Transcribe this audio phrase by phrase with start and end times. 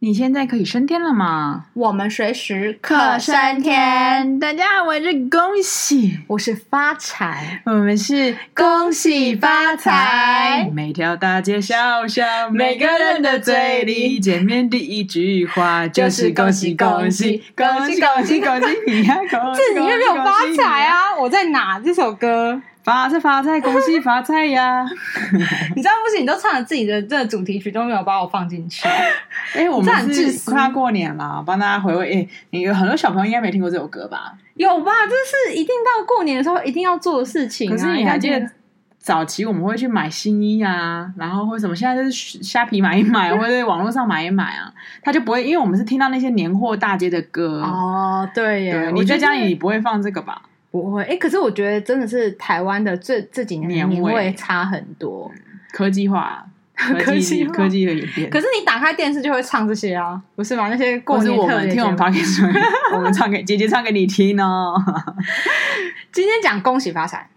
[0.00, 1.64] 你现在可以升天了吗？
[1.72, 4.38] 我们随时可升天。
[4.38, 10.70] 大家好，我是恭喜，我是发财，我们是恭喜发财。
[10.70, 19.16] 每条大街小巷，每个人的嘴里，见面第一句话就是恭喜恭喜恭喜恭喜恭喜你呀！
[19.56, 21.16] 这里面没有发财啊！
[21.18, 21.80] 我在哪？
[21.80, 22.60] 这首歌。
[22.86, 24.86] 发财发财，恭喜发财呀！
[25.74, 28.86] 你知道不行，你都唱了自己的这个主题曲，都没有把我放进去。
[29.54, 32.04] 哎、欸，我们是快要过年了，帮大家回味。
[32.06, 34.34] 哎、欸，你有很多小朋友应该没听过这首歌吧？
[34.54, 34.92] 有吧？
[35.08, 37.72] 这是一定到过年的时候一定要做的事情、啊。
[37.72, 38.40] 可是你还记得
[39.00, 41.74] 早期我们会去买新衣啊，然后或什么？
[41.74, 48.30] 现在就是虾皮买一买， 或者在网络上买一买啊，他就不会，因为我们是听到那些年货大街的歌哦。
[48.32, 50.42] 对耶，对，你在家里不会放这个吧？
[50.82, 55.30] 不会，哎、欸，可是我觉得真的是台湾的这这几年年味差很多，
[55.72, 56.44] 科技化，
[56.74, 58.30] 科技科技的演变。
[58.30, 60.68] 可是你打开电视就会唱这些啊，不是吗？
[60.68, 62.46] 那些过年我们听我们 podcast
[62.94, 64.74] 我们唱给姐姐唱给你听哦。
[66.12, 67.28] 今天讲恭喜发财。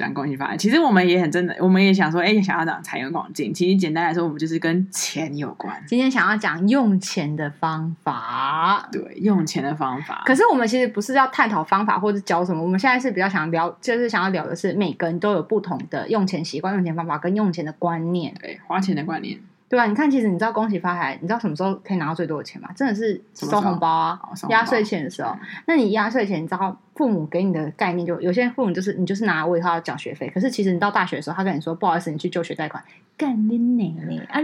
[0.00, 3.52] 讲恭喜发财，其实我们也很真的，我们也想说，哎，想要讲财源广进。
[3.52, 5.80] 其实简单来说，我们就是跟钱有关。
[5.86, 10.22] 今天想要讲用钱的方法，对，用钱的方法。
[10.24, 19.38] 可是我们其实不是要探讨方法或者教什么，我们现在是比较想聊，就是想要聊的是每个人都有不同的用钱习惯、用钱方法跟用钱的观念，对，花钱的观念。
[19.70, 19.86] 对吧？
[19.86, 22.68] 你看，其实你知道恭喜发财，你知道什么时候可以拿到最多的钱吗？
[22.74, 24.18] 真的是收红包啊，
[24.48, 25.32] 压岁钱的时候。
[25.66, 30.28] 那你压岁钱，你知道父母给你的概念就有些父母就是你就是拿我以后要缴学费。
[30.34, 32.82] 可是其实你到大学的时候，他跟你说不好意思，你去就学贷款，
[33.16, 34.40] 干你奶奶啊！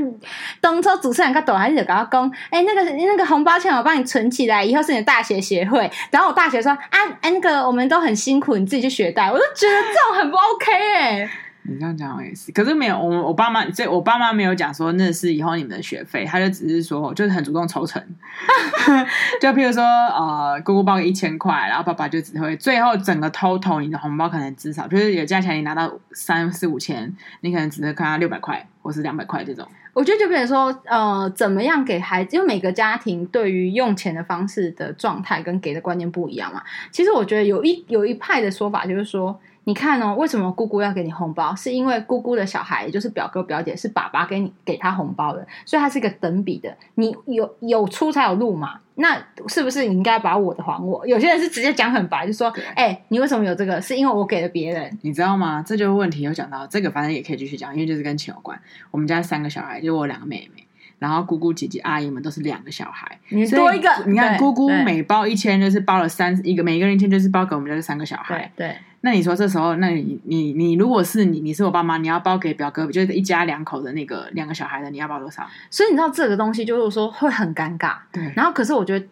[0.60, 5.90] 当初主持人跟抖还是跟他讲，哎，那个那个红包钱我帮你存起来，以后是你的大学学费。
[6.12, 9.28] 然后我大学说啊，哎，那个我们都很辛苦，你自己去学贷。
[9.32, 11.30] 我就觉得这种很不 OK 哎、欸。
[11.68, 18.00] 你这样讲也是，可是没有我我爸妈，这我爸妈没有讲说那是以后你们的学费，他就只是说就是很主动抽成，
[19.40, 29.66] 就譬如说呃姑姑包个一千块，然后爸爸就只会最后整个 total 你的红包可能至少就是有加起来你拿到三四五千，你可能只能看到六百块或是两百块这种。
[29.92, 36.62] 我觉得就比如说呃怎么样给孩子，因为每个家庭对于用钱的方式的状态跟给的观念不一样嘛。
[36.92, 39.40] 其实我觉得有一有一派的说法就是说。
[39.66, 41.52] 你看哦，为什么姑姑要给你红包？
[41.56, 46.72] 是因为姑姑的小孩，也就是表哥表姐，是爸爸给你给他红包的，所以它是一个等比的。
[46.94, 48.78] 你有有出才有入嘛？
[48.94, 51.04] 那是不是你应该把我的还我？
[51.04, 53.82] 有些人是直接讲很白，就说：“哎、欸，你为什么有这个？
[53.82, 55.60] 是因为我给了别人。”你知道吗？
[55.66, 56.22] 这就是问题。
[56.22, 58.56] 有讲到这个，反正也可以继续讲，因为就是跟钱有关。
[58.92, 60.62] 我们家三个小孩，就是我两个妹妹。
[60.98, 63.90] 然后姑姑、姐姐、阿姨们都是两个小孩，你多一个。
[64.06, 68.50] 你看姑姑每包一千，就是包了三一个，每个人一千就是包给我们家这三个小孩。
[68.56, 75.46] 对，对那你说这时候，那你你你如果是你，你是我爸妈，你要包给表哥，就是一家两口的那个两个小孩的，你要包多少？
[75.70, 77.98] 所以你知道这个东西就是说会很尴尬。
[78.10, 78.32] 对。
[78.34, 79.06] 然后可是我觉得。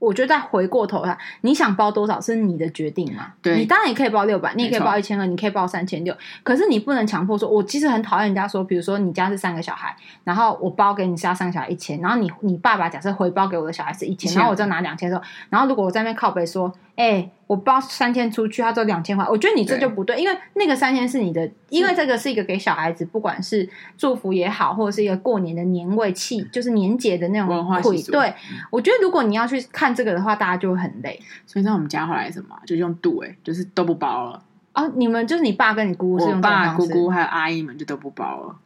[0.00, 3.32] 我觉得再回过头来，你想包多少是你的决定嘛？
[3.40, 6.14] 对，你当然也可以包六百，你也可以包一千二，你可以包三千六。
[6.42, 16.70] 可是你不能强迫说，我其实很讨厌人家说，比如说你家是三个小孩，然后我包给你家三个小孩一千，然后你你爸爸假设回包给我的小孩是一千，然后我就拿两千的时候，然后如果我在那边靠背说。
[16.96, 23.68] 哎、欸，我包三千出去，他只两千块，我觉得你这就不对，对，因为那个三千是你的，因为这个是一个给小孩子，不管是
[23.98, 28.12] 祝福也好，或者是一个过年的年味气，就是年节的那种文化习俗。
[28.12, 28.32] 对，
[28.70, 31.20] 我觉得如果你要去看这个的话，大家就会很累。
[31.44, 34.40] 所以在我们家后来什么，就用度哎，就是都不包了。
[34.74, 38.56] 哦，你们就是你爸跟你姑姑是用这种方式，我爸、姑姑还有阿姨们就都不包了。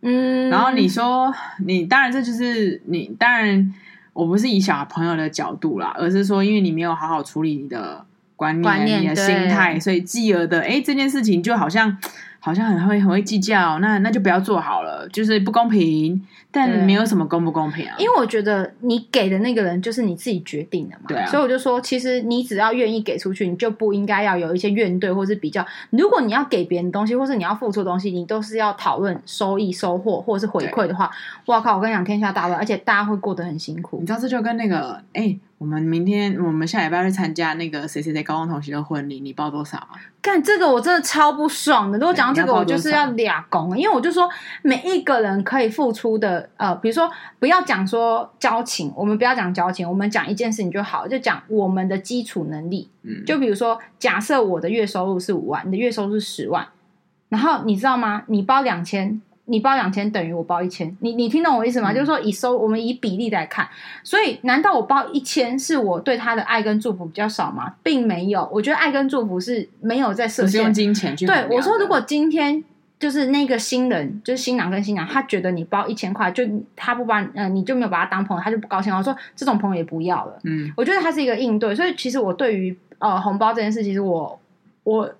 [0.00, 1.32] 嗯，然后你说
[1.64, 3.72] 你当然这就是你当然。
[4.12, 8.04] 我不是以小朋友的角度啦，而是说，因为你没有好好处理你的
[8.36, 11.98] 观念、观念你的心态，所以继而的，哎，这件事情就好像。
[12.44, 16.20] 好像很会很会计较，那那就不要做好了，就是不公平。
[16.54, 21.04] 但没有什么公不公平啊，因为我觉得你给的那个人就是你自己决定的嘛。
[21.08, 25.64] 对啊，所以我就说，其实你只要愿意给出去，你就不应该要有一些怨怼或是比较。
[25.88, 31.10] 如果你要给别人东西，或是你要付出东西，你都是要讨论收益、收获或者是回馈的话，
[31.46, 31.76] 哇靠！
[31.76, 33.98] 我跟你讲，天下大乱，而且大家会过得很辛苦。
[34.00, 35.38] 你知道这就跟那个哎。
[35.56, 39.94] 我们明天，我们下礼拜去参加那个谁谁谁高中同学的婚礼，你包多少啊？
[40.22, 41.98] 干这个我真的超不爽的。
[41.98, 44.30] 如果讲到这个，我就是要俩工，因为我就说
[44.62, 47.10] 每一个人可以付出的，呃，比如说
[47.40, 52.88] 不要讲说交情，我们不要讲交情，我们讲一件事情就好，就讲我们的基础能力。
[53.02, 56.68] 嗯，就比如说，假设我的月收入是五万，你的月收入是十万，
[57.28, 58.22] 然后你知道吗？
[58.28, 59.20] 你包两千。
[59.52, 61.92] 你包两千等于我包一千，你你听懂我意思吗？
[61.92, 63.68] 嗯、就是说以收我们以比例来看，
[64.02, 67.74] 所以难道我包一千是我对他的爱跟祝福比较少吗？
[67.82, 71.26] 并没有，我觉得爱跟祝福是没有在设限，是用金钱去。
[71.26, 72.64] 对，我说如果今天
[72.98, 76.42] 就是那个新人，就是新郎跟新娘，他觉得你包一千块，就
[76.74, 78.90] 他不把呃，你就没有把他当朋友，他就不高兴。
[78.96, 80.38] 我说这种朋友也不要了。
[80.44, 84.40] 嗯，我觉得他是一个应对，所以其实我对于呃红包这件事，其实我
[84.84, 85.14] 我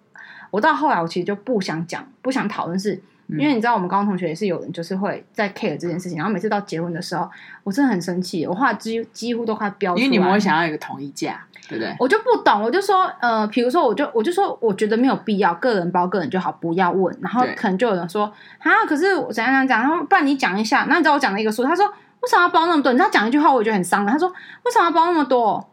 [0.51, 3.03] 我到后来我其实就不想讲，不想讨论是。
[3.39, 7.29] 因为你知道，我们高中同学也是有人，就是会在 care 这件事情，然后每次到结婚的时候，
[7.65, 10.05] 我真的很生气，我后来几几乎都快飙出来。
[10.05, 11.95] 因为你们会想要一个统一价，对不对？
[11.99, 17.17] 我就不懂，我就说，呃，比如说，我就我就说，我觉得没有必要，个人包个人就好，不要问。
[17.21, 20.87] 然后可能就有人说，啊，可是我怎样怎样讲，然后不然你讲一下。
[20.89, 22.93] 那你知道我讲了一个数，他说为什么要包那么多？
[22.93, 24.13] 你知道讲一句话，我觉得很伤人。
[24.13, 25.69] 他说为什么要包那么多？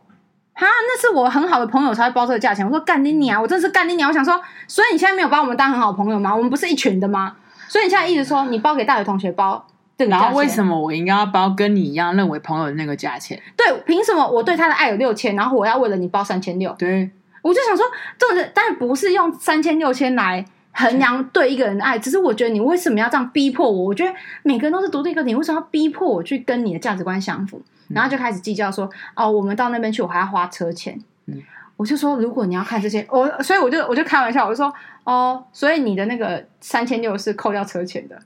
[0.53, 2.65] 啊，那是我很好的朋友才会包这个价钱。
[2.65, 4.09] 我说干你娘，我真是干你娘。
[4.09, 6.35] 我想说，所以你现在没有把我们当很好的朋友吗？
[6.35, 7.37] 我们不是一群的吗？
[7.69, 9.65] 所以你现在一直说你包给大学同学包，
[9.97, 13.39] 然后为什么我应该要包跟你一样认为朋友的那个价钱？
[13.55, 16.75] 对，凭什么我对他的爱有六千，然后我要为了你包三千六？
[16.79, 17.09] 对，
[17.43, 17.85] 我就想说，
[18.17, 23.85] 这个但不是用三千六千来衡量对一个人的爱，只是我觉得你为什么要这样逼迫我？
[23.85, 24.11] 我觉得
[24.41, 27.61] 每个人都是独立个体，你为什么要逼迫我去跟你的价值观相符？
[27.89, 30.99] 然后就开始计较说，哦，我们到那边去，我还要花车钱。
[31.27, 31.41] 嗯。
[31.75, 34.73] 我就说，如果你要看这些，我所以我就我就开玩笑，我就说
[35.11, 38.19] 哦，所以你的那个三千六是扣掉车钱的。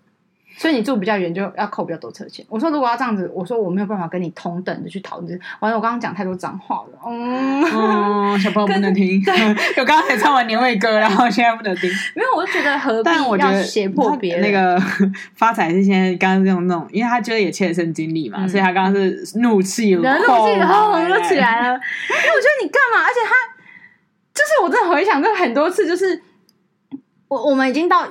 [0.56, 2.45] 所以你住比较远，就要扣比较多车钱。
[2.47, 5.39] 我说如果要这样子，我说我没有办法跟你同等的去讨论。
[5.59, 7.00] 完了，我刚刚讲太多脏话了。
[7.07, 9.19] 嗯，嗯，小朋友不能听。
[9.25, 9.33] 对，
[9.81, 11.89] 我刚刚才唱完年味歌， 然后现在不能听。
[12.15, 13.09] 没有，我就觉得何必
[13.39, 14.44] 要胁迫别人？
[14.44, 14.79] 那个
[15.36, 21.74] 发财是现在刚刚这种那种，因为他觉得也切身经历嘛，嗯、所以他刚刚是怒气，怒气然后红就起来了。
[21.74, 23.01] 因为我觉得你干嘛？
[23.03, 23.33] 而且他
[24.36, 26.21] 就是我真的回想过很多次，就是
[27.33, 28.06] 我我们已经到。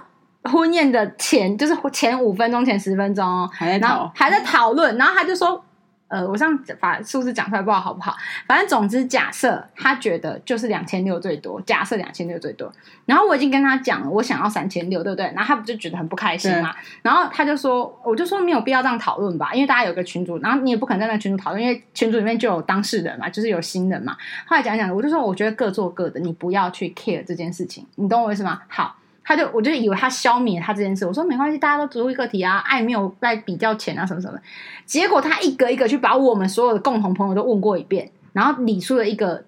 [0.45, 5.65] 婚宴的前就是前五分钟前十分钟哦，还在讨还在讨论，然后他就说，
[6.09, 8.17] 呃，我这样把数字讲出来不知道好不好？
[8.49, 12.73] 反正总之假设他觉得就是两千六最多，假设两千六最多，
[13.07, 15.27] 然后我已经跟他讲了，我想要三千六，对不对？
[15.27, 16.75] 然后他不就觉得很不开心嘛？
[17.03, 24.17] 然后他就说，我就说没有必要这样讨论吧，因为大家有个群主，然后你也不可能在那群主讨论，因为群主里面就有当事人嘛，就是有新人嘛。
[24.45, 28.63] 后来讲讲，我就说我觉得各做各的，你不要去 care 这件事情，你懂我意思吗？
[28.67, 28.97] 好。
[29.25, 31.07] 他就，我就以为他消灭他这件事。
[31.07, 34.39] 我说没关系，大家都独立个体啊，爱没有在比较前啊，什么什么。
[34.85, 39.45] 结果他一个一个去把我们所有的共同朋友都问过一遍，然后理出了一个。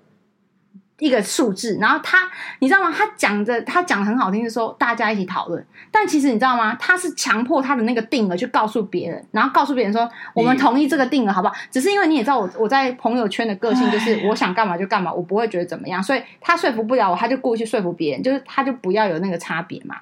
[0.99, 2.31] 一个数字，然后他，
[2.61, 2.93] 你知道吗？
[2.97, 5.67] 他讲的，他讲的很好听，是说大家一起讨论。
[5.91, 6.75] 但其实你知道吗？
[6.77, 11.55] 他是强迫他的那个定额去告诉别人，然后告诉别人说我们同意这个定额，好不好？
[11.71, 19.97] 只是因为你也知道我我在朋友圈的个性，就是我想干嘛就干嘛，我不会觉得怎么样，所以他说服不了我，他就故意去说服别人，就是他就不要有那个差别嘛。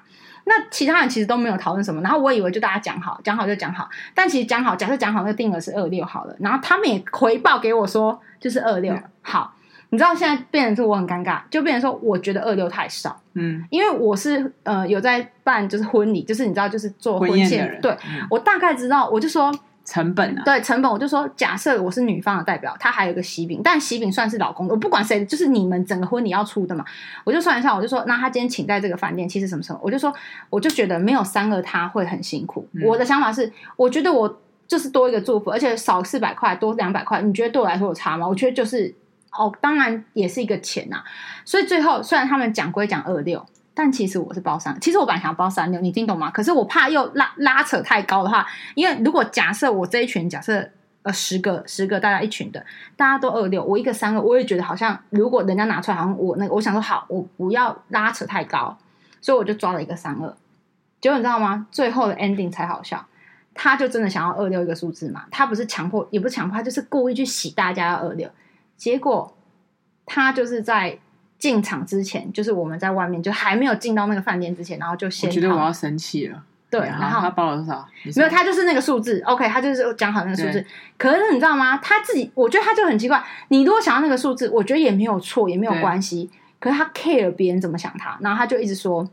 [0.45, 9.55] 那其他人其实都没有讨论什么，然后我以为就大家讲好，讲好就讲好，但其实讲好，假设讲好那个定额是二六好了，然后他们也回报给我说就是二六好。
[9.93, 19.53] 你知道现在变成是我很尴尬，就变成说我觉得二六太少，嗯，因为我是呃有在办就是婚礼，就是你知道就是做婚宴的人，对、嗯、我大概知道，我就说
[19.85, 26.83] 成本啊，对成本，我就说假设我是女方的代表，他还有个喜饼，但喜饼算是老公，我不管谁，就是你们整个婚礼要出的嘛，
[27.23, 30.11] 我就算一下，我就说那他今天请在这个饭店，其实什么什么，我就说
[30.49, 38.27] 我就觉得没有三个他会很辛苦，嗯、我的想法是，我觉得我就是多一个祝福，而且少四百块多两百块，你觉得对我来说有差吗？
[38.27, 38.95] 我觉得就是。
[39.37, 41.03] 哦，当然也是一个钱呐、
[41.43, 43.43] 所以最后虽然他们讲归讲二六，
[43.73, 46.29] 但其实我是包三，其实我本来想要包三六，你听懂吗？
[46.29, 48.45] 可是我怕又拉拉扯太高的话，
[48.75, 50.69] 因为如果假设我这一群假设
[51.01, 52.63] 呃十个十个大家一群的，
[52.95, 58.77] 大家都二六，我一个三个，我也觉得好像如果人家拿出来，好像我那个，我想说好，我不要拉扯太高，
[59.19, 60.37] 所以我就抓了一个三二，
[61.01, 61.65] 结果你知道吗？
[61.71, 63.03] 最后的 ending 才好笑，
[63.55, 68.29] 他就真的想要二六一个数字嘛，他不是强迫，也不是强迫，就是故意去洗大家要二六。
[68.77, 69.35] 结果
[70.05, 70.99] 他就是在
[71.37, 75.29] 进场之前，就是我们在外面就还没有进到那个饭店之前，然后就先。
[75.29, 76.43] 我觉得我要生气了。
[76.69, 77.87] 对，然后他报了多少？
[78.03, 79.21] 没有，他就是那个数字。
[79.25, 80.65] OK，他就是讲好那个数字。
[80.97, 81.77] 可是你知道吗？
[81.77, 83.23] 他自己，我觉得他就很奇怪。
[83.49, 86.31] 你如果想要那个数字，我觉得也没有错，也没有关系。
[86.59, 89.07] 可是他 care 别人怎么想他，然后他就一直说。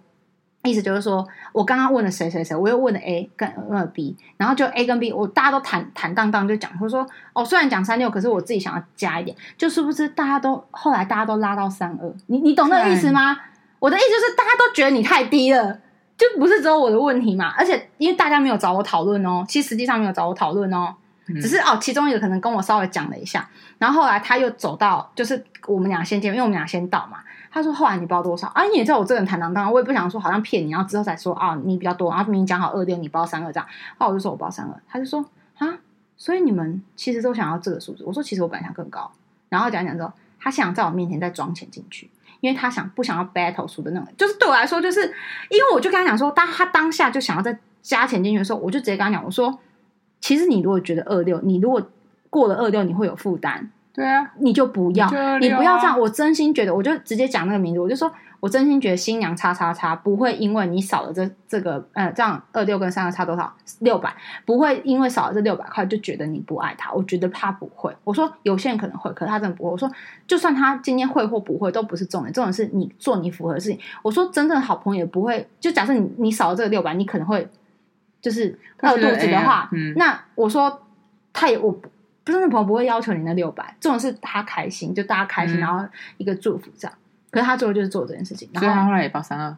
[0.62, 13.38] 意思就是说，我刚刚问了谁谁谁，我又问了 A 跟问了 B，然后就 A 跟 B，我大家都坦坦荡荡就讲，或者说哦，虽然讲三六，可是我自己想要加一点，就是不是大家都后来大家都拉到三二，你你懂那个意思吗？
[13.78, 15.78] 我的意思就是大家都觉得你太低了，
[16.18, 17.54] 就不是只有我的问题嘛。
[17.56, 20.94] 而且因为大家没有找我讨论哦，其实实际上没有找我讨论哦，
[21.40, 23.48] 只是哦其中一个可能跟我稍微讲了一下，
[23.78, 27.20] 然后后来他又走到就是我们俩先见面，因为我们俩先到嘛。
[27.50, 28.62] 他说：“后来你包多少啊？
[28.64, 33.68] 你也知道我这个人坦荡荡，我也不想说好像骗你，然后之后才说啊，你比较多，然后明明讲好二六，你包三二这样。
[33.98, 35.24] 后我就说我包三二，他就说
[35.58, 35.78] 啊，
[36.16, 38.04] 所以你们其实都想要这个数字。
[38.04, 39.10] 我说其实我本来想更高，
[39.48, 42.08] 然后讲讲之后，他想在我面前再装钱进去，
[42.40, 45.00] 因为他想不想要 battle 输的那种，就是对我来说，就是
[45.48, 49.58] 因为我就跟他讲说，当他当下就想要再加钱进去的时候，我就直接跟他讲，我说，
[50.20, 51.82] 其实你如果觉得二六，你如果
[52.30, 55.98] 过了二六，你会有负担，对啊，你就不要，啊、你不要这样。
[55.98, 58.10] 我真心觉得，我就直接讲那个名字，我就说。
[58.40, 64.16] 我真心觉得新娘叉叉叉不会因为你少了这这个呃这样二六跟三个差多少六百，
[64.46, 66.90] 不会因为少了这六百块就觉得你不爱他。
[66.90, 67.94] 我觉得他不会。
[68.02, 69.70] 我说有些人可能会，可是他真的不会。
[69.70, 69.86] 我说
[70.26, 73.78] 就算他今天会或不会都不是重点，重点是你做你符合的事情。
[74.00, 77.46] 我说真正的好朋友也不会，就假设你你少了这个六百，你可能会
[78.22, 80.80] 就是饿肚子的话，嗯、那我说
[81.34, 81.90] 他也我不
[82.32, 85.84] 真的朋友不会要求你那六百，重点是他开心，就大家开心，嗯、然后
[86.16, 86.96] 一个祝福这样。
[87.30, 89.56] 可是他最后就是做这件事情，然后他后来也报三二，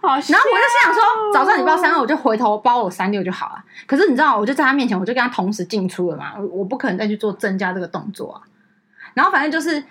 [0.00, 3.64] 好，然后我就心想说，早知道你报三二，我就回头包我三六就好了。
[3.86, 8.42] 可是你知道，我就在他面前，我就跟他同时进出了嘛，我不可能再去做增加这个动作啊。
[9.14, 9.82] 然后反正就是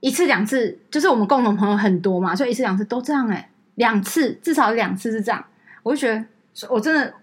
[0.00, 5.42] 一次两次，就是我们共同朋友很多嘛，所以一次两次都这样哎、欸，两次至少两次是这样，
[5.82, 6.22] 我就觉得
[6.68, 7.14] 我真的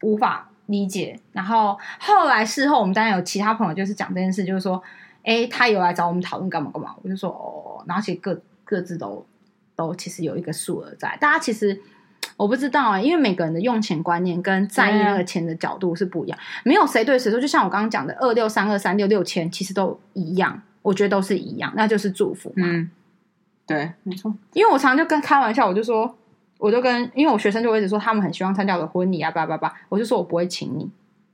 [0.00, 1.20] 无法理解。
[1.32, 4.82] 然后后来事后，我们当然有其他朋友就是讲这件事，就是说。
[5.24, 9.26] 哎，他有来找我们讨论干嘛干嘛，我就说哦，然后其实各各自都
[9.76, 11.78] 都其实有一个数额在，大家其实
[12.38, 22.66] 我不知道啊，因为每个人的用钱观念跟在意那个钱的角度是不一样，啊、没有谁对谁错，就像我刚刚讲的二六三二三六六千，其实都一样，我觉得都是一样，那就是祝福嘛。
[22.66, 22.90] 嗯，
[23.66, 24.34] 对，没错。
[24.54, 26.16] 因为我常常就跟开玩笑，我就说，
[26.58, 30.90] 我就跟因为我学生就会一直说他们很希望参加我的婚礼啊，叭叭叭，我就说我不会请你。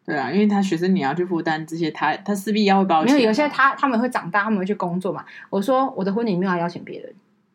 [0.07, 3.03] 对啊，因为他学生你要去负担这些，他他势必要会包。
[3.03, 5.25] 没有，有些他他们会长大，他们会去工作嘛。
[5.49, 7.13] 我说我的婚礼没有要邀请别人，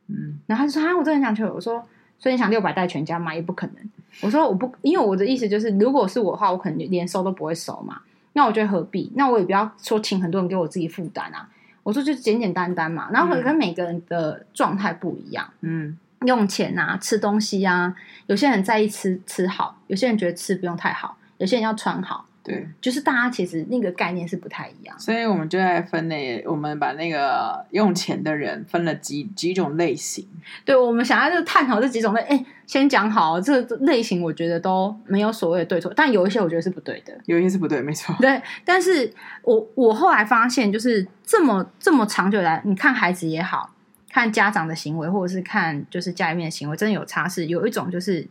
[0.07, 1.43] 嗯，然后他就说啊，我真的很想去。
[1.43, 1.85] 我说，
[2.17, 3.35] 所以你想六百带全家吗？
[3.35, 3.75] 也不可能。
[4.21, 8.01] 我说我不，因为我的意思就是，如果是我的话，我可能连收都不会收嘛。
[8.33, 9.11] 那我觉得何必？
[9.15, 11.47] 那我也不要说请很多人给我自己负担啊。
[11.83, 13.09] 我说就简简单单嘛。
[13.11, 15.95] 然后可能每个人的状态不一样，嗯，
[16.25, 17.95] 用钱啊，吃东西啊，
[18.27, 22.25] 有些人在意吃吃好，有些人觉得吃不用太好，有些人要穿好。
[22.41, 30.25] 对，就是大家其实那个概念是不太一样，所以我们就在分类，我们把那个用钱的人分了几几种类型。
[30.63, 38.15] 对，我们想要就探讨这几种类，哎，先讲好这个类型，我觉得都没有所谓的对错，但有一些我觉得是不对的，有一些是不对，没错。
[38.19, 43.69] 对，但是我我后来发现，就是这么这么长久来，你看孩子也好，
[44.09, 48.27] 看家长的行为，或者是看就是家里面的行为，真的有差是有一种就是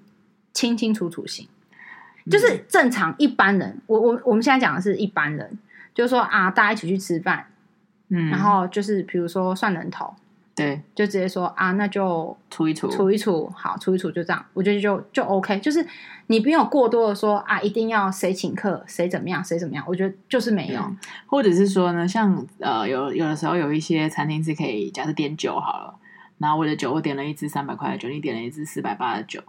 [0.52, 1.48] 清清楚楚型。
[2.30, 5.58] 就是正常一般人，我我我们现在讲的是一般人，
[5.94, 7.46] 就是说啊，大家一起去吃饭，
[8.08, 10.14] 嗯，然后就是比如说算人头，
[10.58, 15.86] 对，就直接说啊，那就除一除，除一除，好，除一除就这样，我觉得就就 OK，就是
[16.26, 20.82] 你不用过多的说啊，一定要谁请客，谁怎么样，谁怎么样，我觉得就是没有，
[21.26, 25.94] 或者是说呢，像呃，有有的时候有一些餐厅是可以，假设点酒好了，
[26.38, 29.40] 然后我的酒，我点了一支三百块的酒，你点了一支四百八的酒。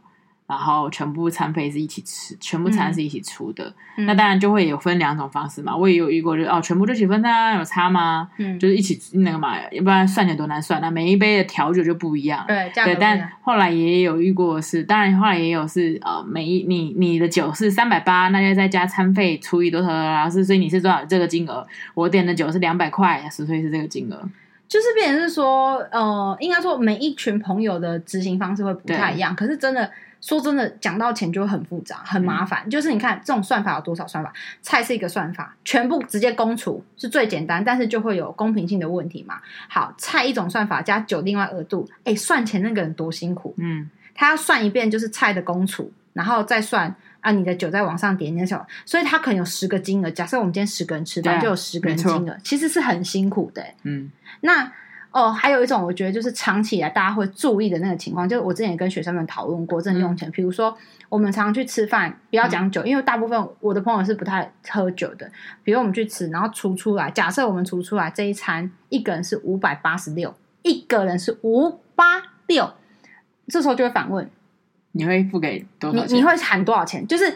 [0.50, 3.72] 然后全部餐费是一起吃，全部餐是一起出的。
[3.98, 5.77] 嗯、那当然就会有分两种方式嘛。
[5.77, 8.27] 我也有遇过，就是哦，全部就一起分啊，有差吗？
[8.39, 10.82] 嗯，就是一起那个嘛，要不然算起来多难算。
[10.82, 12.44] 那每一杯的调酒就不一样。
[12.48, 12.96] 对，对。
[12.96, 21.63] 但后来也有遇过是，当然后来也有是呃，每一你你的酒是三百八，那就再加餐费除以多少多少，是所以你是多少这个金额？
[21.94, 24.20] 我点的酒是两百块，所以是这个金额。
[24.68, 29.91] 就是变成是说，呃，应该说每一群朋友的执行方式会不太一样，可是真的。
[30.21, 32.63] 说真的，讲到钱就会很复杂、很麻烦。
[32.65, 34.33] 嗯、就是你看这种算法有多少算法？
[34.61, 39.39] 菜是一个算法，全部直接公除是最简单，但是就会有公平性的问题嘛。
[39.69, 43.55] 好，菜一种算法加酒另外额度，哎，算钱那个人多辛苦。
[43.57, 50.11] 嗯，他要算一遍就是菜的公除，然后再算啊你的酒再往上点点小，所以他可能有十个金额。
[50.11, 53.63] 假设我们今天十个人吃饭，就有十个人金额，其实是很辛苦的。
[53.83, 54.11] 嗯，
[54.41, 54.71] 那。
[55.11, 60.29] 哦，还有一种我觉得就是长期以来大家会注意的那个情况，就是我之前也跟学生们讨论过，真的用钱。
[60.29, 60.77] 比、嗯、如说，
[61.09, 65.31] 我们常常去吃饭，不要讲酒，嗯、因为大部分我的朋友是不太喝酒的。
[65.63, 72.71] 比如我们去吃，然后除出来，假设我们除出来这一餐一个人是五百八十六，一个人是五八六，
[73.47, 74.29] 这时候就会反问：
[74.91, 76.09] 你会付给多少钱？
[76.09, 77.07] 你你会喊多少钱？
[77.07, 77.35] 就是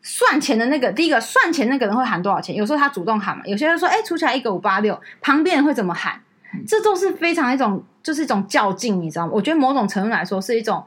[0.00, 2.56] 算钱的那个第一个算钱那个人会喊多少钱？
[2.56, 6.18] 有时候他主动喊嘛，有些人说：哎，除起来一个五八六，旁边人会怎么喊？
[6.66, 9.32] 这都是非常一种，就是一种较劲，你知道吗？
[9.34, 10.84] 我觉得某种程度来说是一种，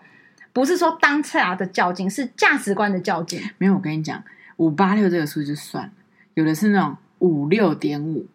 [0.51, 3.41] 不是说当下的较劲，是价值观的较劲。
[3.57, 4.23] 没有，我跟你讲，
[4.57, 5.91] 五八六这个数就算了，
[6.33, 8.25] 有的是那种五六点五，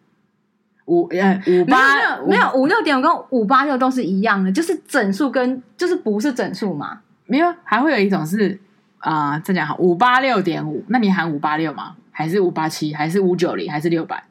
[0.85, 7.01] 五呃五八没有没有五六点五跟五八六都是一样的，就是整数跟就是不是整数嘛？
[7.25, 8.59] 没有，还会有一种是
[8.97, 11.95] 啊、呃，这样好，五八六点五，那你喊五八六吗？
[12.11, 12.93] 还是五八七？
[12.93, 13.71] 还是五九零？
[13.71, 14.23] 还是六百？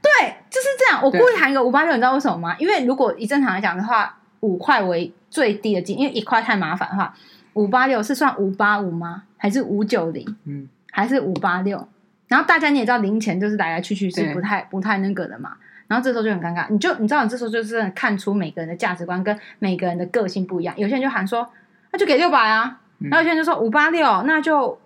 [0.00, 1.02] 对，就是这样。
[1.02, 2.56] 我故意喊一个五八六，你知道为什么吗？
[2.58, 7.14] 因为如果以正常来讲的话，五块为最低的金，因为一块太麻烦的话，
[7.54, 9.24] 五八六是算五八五吗？
[9.36, 10.36] 还是五九零？
[10.44, 11.88] 嗯，还是五八六？
[12.28, 15.56] 然后大家你也知道，零钱就是来来去去是不太不太那个的嘛。
[15.88, 20.74] 然后这时候就很尴尬，你就你知道，你这时候就是看出每个人的价值观跟每个人的个性不一样。
[20.78, 21.46] 有些人就喊说，
[21.90, 24.80] 那就给六百啊，嗯、然后有些人就说五八六，那就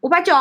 [0.00, 0.34] 五百九，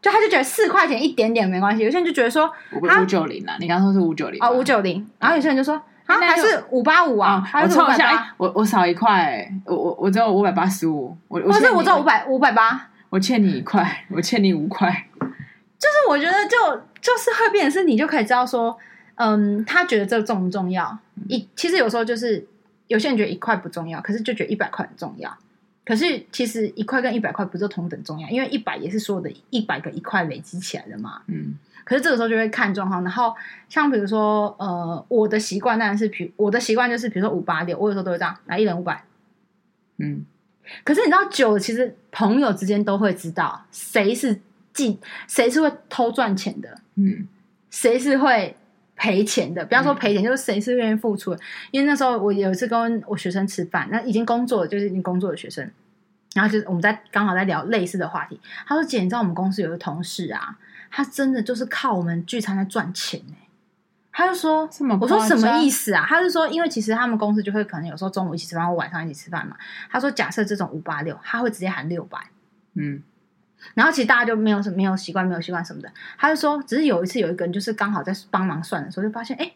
[0.00, 1.82] 就他就觉得四块钱一点点没关系。
[1.82, 2.50] 有些人就觉得说
[2.80, 5.04] 五九零啊，你刚刚说是五九零啊，五九零。
[5.18, 5.74] 然后有些人就说
[6.06, 14.90] 啊，还是五八五啊，我凑一下，我我少一块，我我我只有五百八十五，我我是我只有五百五百八，我欠你一块， 我欠你五块。
[15.20, 18.76] 就是我觉得就就是会变成是，你就可以知道说。
[19.20, 20.96] 嗯，他觉得这重不重要？
[21.26, 22.46] 一其实有时候就是
[22.86, 25.36] 有些人觉得一块不重要，可是就觉得一百块很重要。
[25.88, 31.22] 可是其实一块跟一百块不是同等重要，因为一百也是所有的一百个一块累积起来的嘛。
[31.28, 31.58] 嗯。
[31.82, 33.34] 可是这个时候就会看状况，然后
[33.70, 39.02] 像比如说，呃，我的习惯当然是，比我的习惯就是，比如说五八六，我有时候都会这样，来一人五百。
[39.96, 40.26] 嗯。
[40.84, 44.38] 可是你知道，久了其实朋友之间都会知道谁是
[44.74, 46.78] 记，谁是会偷赚钱的。
[46.96, 47.26] 嗯。
[47.70, 48.54] 谁是会。
[48.98, 51.40] 赔钱的，不要说赔钱，嗯、就是谁是愿意付出的。
[51.70, 55.70] 因为那时候我有一次跟我学生吃饭，那已经工作了，就是已经工作的学生，
[56.34, 58.38] 然后就是我们在刚好在聊类似的话题。
[58.66, 60.58] 他说：“姐，你知道我们公司有个同事啊，
[60.90, 63.34] 他真的就是靠我们聚餐在赚钱呢。”
[64.12, 64.68] 他就说
[65.00, 69.56] ：“我说什么意思啊？”他就说：“因为其实他们公司就会可能有时候中午一起吃饭，或晚上一起吃饭嘛。”
[69.88, 72.18] 他说：“假设这种五八六，他会直接喊六百。”
[72.74, 73.02] 嗯。
[73.74, 79.52] 然后其实大家就没有什么没有习惯没有习惯什么的，他就说，只是有一次有一个人就是刚好在帮忙算的时候，就发现哎，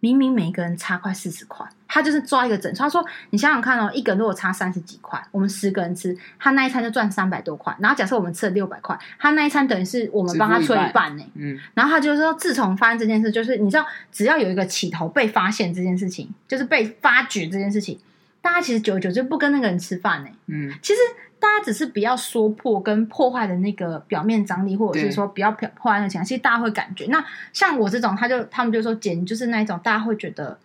[0.00, 2.82] 明明每一个人差快四十块，他就是抓一个整数。
[2.82, 7.74] 他说，你想想看哦，一个人如果差三十几块，我们十个人吃，他那一餐就赚三百多块。
[7.80, 11.24] 然后假设我们吃了六百块，他那一餐等于是我们帮他出一半呢。
[11.34, 11.58] 嗯。
[11.74, 17.98] 然后他就说，自从发生这件事，就是你知道，只要有一个起头被发现这件事情，就是被发觉这件事情，
[18.40, 20.30] 大家其实久久就不跟那个人吃饭呢。
[20.46, 20.72] 嗯。
[20.82, 21.00] 其实。
[21.40, 27.06] 大家只是不要说破跟破坏的那个表面张力，或者是说不要破破坏那个情况，其实大家会感觉。
[27.06, 30.58] 那像我这种，他就他们就说，姐就是那一种，大家会觉得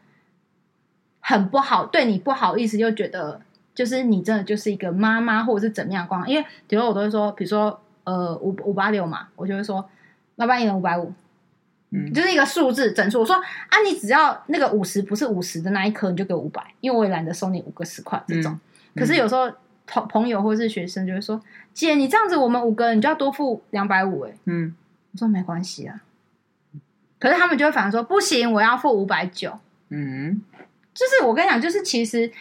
[1.21, 3.39] 很不好，对你不好意思，又觉得
[3.73, 6.27] 就是你真的就是一个妈妈，或者是怎么样光。
[6.29, 9.89] 因为比如说我都会说，比如说呃五五八六嘛，我就会说
[10.35, 11.13] 老板一人五百五，
[11.91, 13.21] 嗯，就是一个数字整数。
[13.21, 18.51] 我说啊，你只要那个五十不是五十的那一颗，你就给我五百，因为我也懒得收你五个十块这种。
[18.51, 18.59] 嗯
[18.95, 19.49] 嗯、可是有时候。
[19.87, 21.41] 朋朋友或是学生就会说
[21.73, 24.75] ：“姐，你这样子，我们五个人你就要多付两百五。”哎，嗯，
[25.11, 26.01] 我说没关系啊。
[27.19, 29.51] 可是他们就会反而说：“不行，我要付五百九。”
[29.89, 30.41] 嗯，
[30.93, 32.31] 就是我跟你讲，就是其实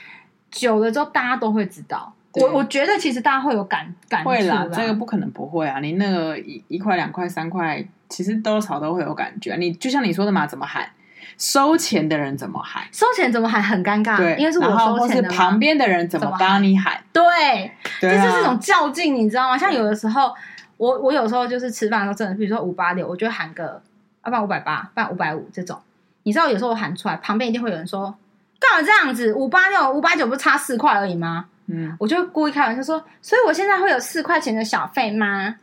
[0.50, 2.14] 久了之后，大家都会知道。
[2.34, 5.78] 我我觉得其实大家会有感感会啦，这个不可能不会啊。
[5.78, 9.54] 你那个一一块、两块、三块，其实多少都会有感觉。
[9.54, 10.90] 你就像你说的嘛，怎么喊？
[11.36, 12.84] 收钱的人怎么喊？
[12.92, 15.30] 收钱怎么喊很尴尬，对，因为是我收钱的。
[15.30, 17.02] 是旁边的人怎么帮你喊？
[17.12, 19.58] 对，这就是这种较劲，你知道吗？
[19.58, 20.32] 像有的时候，
[20.76, 23.82] 我我有时候就是吃饭的时候，真的，比如说五八六，我就喊个，
[24.24, 25.80] 要不然五百八，不然五百五这种。
[26.22, 28.14] 你知道，有时候我喊出来，旁边一定会有人说
[28.60, 29.34] ：“干嘛这样子？
[29.34, 35.56] 五八六、五百九不是差四块而已吗？”嗯，我就故意开玩笑说：“所以我现在会有四块钱的小费吗？”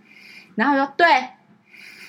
[0.55, 1.07] 然后我说：“对。”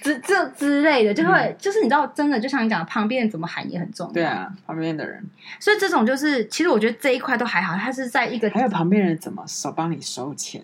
[0.02, 4.12] 之这之类的，就会、嗯、就是你知道，真的就像你讲的，旁边人怎么喊也很重要。
[4.12, 5.24] 对啊，旁边的人。
[5.60, 10.62] 所以这种就是，其实我觉得这一块都还好，他是在一个还有旁边人怎么手帮你收钱，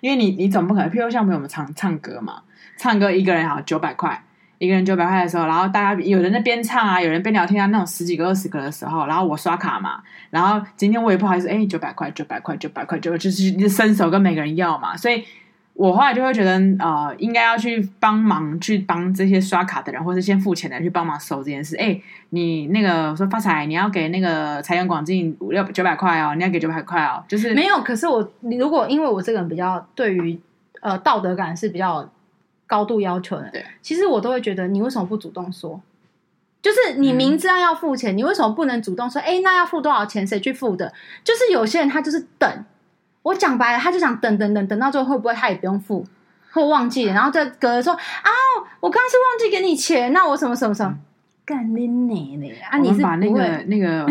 [0.00, 2.42] 因为你你总不可能，譬如像朋友们唱唱歌嘛，
[2.76, 4.22] 唱歌一个人好九百块，
[4.58, 15.24] 一个人九百块的时候，然后大家有人在边唱啊，有人边聊天啊，那种十几个二十个的时候，然后我刷卡嘛，然后今天我也不好意思，哎，九百块九百块九百块就就是伸手跟每个人要嘛，所以。
[15.80, 21.74] 我后来就会觉得，呃，应该要去帮忙，去帮这些刷卡的人，或是先付钱的人去帮忙收这件事。
[21.78, 27.80] 哎，你那个说发财，你要给那个财源广进五六九百块哦，你要给九百块哦，就是没有。
[27.80, 30.38] 可是我，你如果因为我这个人比较对于
[30.82, 32.06] 呃道德感是比较
[32.66, 35.80] 高度要求的，对，其实我都会觉得，你为什么不主动说？
[36.60, 39.18] 就是你明知道要付钱，嗯、你为什么不能主动说？
[39.22, 40.26] 哎，那要付多少钱？
[40.26, 40.92] 谁去付的？
[41.24, 42.64] 就是有些人他就是等。
[43.22, 46.04] 我讲白了，他就想等等等等到最后会不会他也不用付，
[46.52, 48.30] 或忘记了，然后再隔着说啊，
[48.80, 50.96] 我刚刚是忘记给你钱，那我什么什么什么
[51.44, 52.78] 干你奶奶啊！
[52.78, 54.06] 你是把那个那个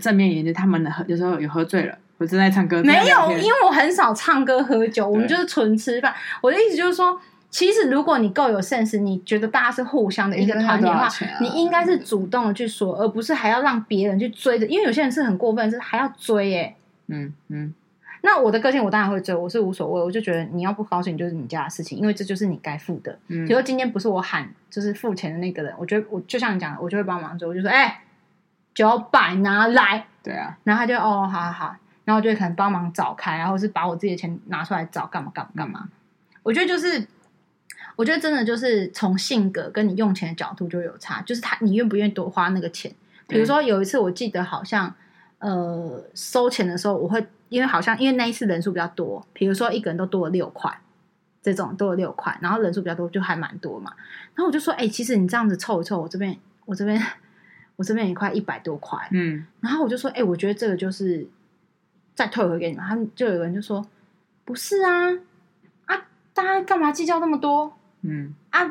[0.00, 6.14] 正面研究，他们喝有时候有喝醉了，我正在唱歌，没有，因为我很少唱歌喝酒，我们就是纯吃饭。
[6.40, 11.08] 我的意思就是说，其实如果你够有 sense，你觉得大家是互相的一个团体的话，
[11.40, 16.76] 你应该是主动的去说，而不是还要让别人去追着，因为有些人是很过分，是还要追耶。
[17.08, 17.74] 嗯嗯。
[18.22, 23.18] 那我的个性，我当然会追，我是无所谓，我就觉得你要不高兴就是你家的事情，因为这就是你该付的。
[23.28, 28.00] 嗯，比如说今天不是我喊，就是付钱的那个人，我觉得我就像你讲的，我就会帮忙追，我就说，哎、欸，
[28.74, 30.06] 九百拿来。
[30.22, 35.88] 对啊，然后他就哦，好好好，然后我就可能帮忙找开，然后是把我自己的钱拿出来找干嘛干嘛干嘛。
[36.42, 37.06] 我觉得就是，
[37.96, 42.92] 我觉得真的就是从性格跟你用钱的角度就有差，就是他你愿不愿意多花那个钱。
[43.26, 44.94] 比如说有一次我记得好像
[45.38, 50.80] 呃收钱的时候，我会因为好像因为那一次人数比较多，比如说一个人都多了六块，
[51.42, 53.92] 这种多了六块，然后人数比较多就还蛮多嘛。
[54.34, 56.34] 然后我就说，哎、欸，其实你这样子凑一凑，我这边
[56.64, 56.98] 我这边。
[57.76, 61.26] 我这边也快一百多块，嗯，然后我就说，哎、欸，我觉得这个就是
[62.14, 62.84] 再退回给你们。
[62.84, 63.82] 他们就有人就说，
[64.44, 65.08] 不是啊，
[65.86, 65.96] 啊，
[66.34, 67.72] 大家干嘛计较那么多？
[68.02, 68.62] 嗯，啊，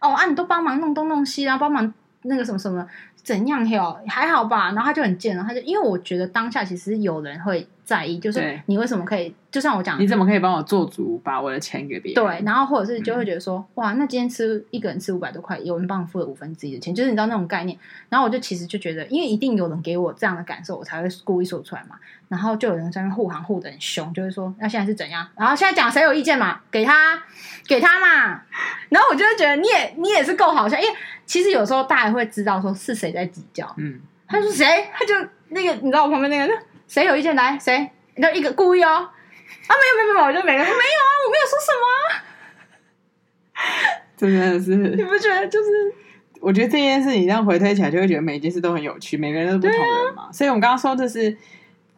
[0.00, 2.88] 哦，啊，你都帮忙弄东弄西，然后帮忙那个什么什么。
[3.16, 3.98] 怎样哟？
[4.06, 4.66] 还好吧。
[4.66, 9.34] 然后他就很贱了，他就因为我觉得当下其实有人会在意，就是你为什么可以？
[9.50, 12.24] 就像我讲，你怎么可以帮我做主，把我的钱给别人？
[12.24, 17.78] 对，然后或者是就会觉得说，嗯、哇，那今天吃一个人吃五百多块，有人帮我付了五分之一的钱，就是你知道那种概念。
[18.08, 21.96] 然后我就其实就觉得，因为一定有人给我这样的感受，我才会故意说出来嘛。
[22.28, 25.28] 然后就有人在那护航护的很凶，就是说那现在是怎样？
[25.36, 26.60] 然后现在讲谁有意见嘛？
[26.70, 27.22] 给他，
[27.68, 28.42] 给他嘛。
[28.88, 30.94] 然后我就会觉得你也你也是够好笑，因为。
[31.26, 35.14] 其实有时候大家会知道说是谁在计较，嗯，他说谁，他就
[35.48, 36.54] 那个你知道我旁边那个
[36.86, 37.58] 谁有意见来？
[37.58, 39.10] 谁，你就一个故意哦，啊
[39.68, 41.86] 没有没有没有，我就每个说没有啊，我没有说什么，
[44.16, 44.94] 真的是。
[44.96, 45.68] 你不觉得就是？
[46.40, 50.24] 我觉得这件事你这样回推起来，就会觉得每一件事都很有趣，每个人都是不同人嘛。
[50.24, 51.34] 啊、所以我们刚刚说这是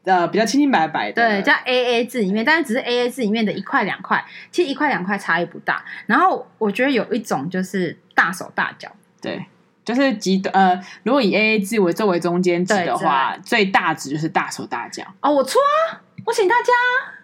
[0.05, 5.85] 呃比较清清白白的，对，叫 A A 制里面，但是只是 A A 制里面的一块两块，其实一块两块差异不大。
[6.07, 8.89] 然后我觉得有一种就是大手大脚。
[9.21, 9.45] 对，
[9.87, 15.31] 就是极端呃，如果以 A A 制为作为中间值的话，最大值就是大手大脚哦。
[15.31, 16.73] 我出啊，我请大家。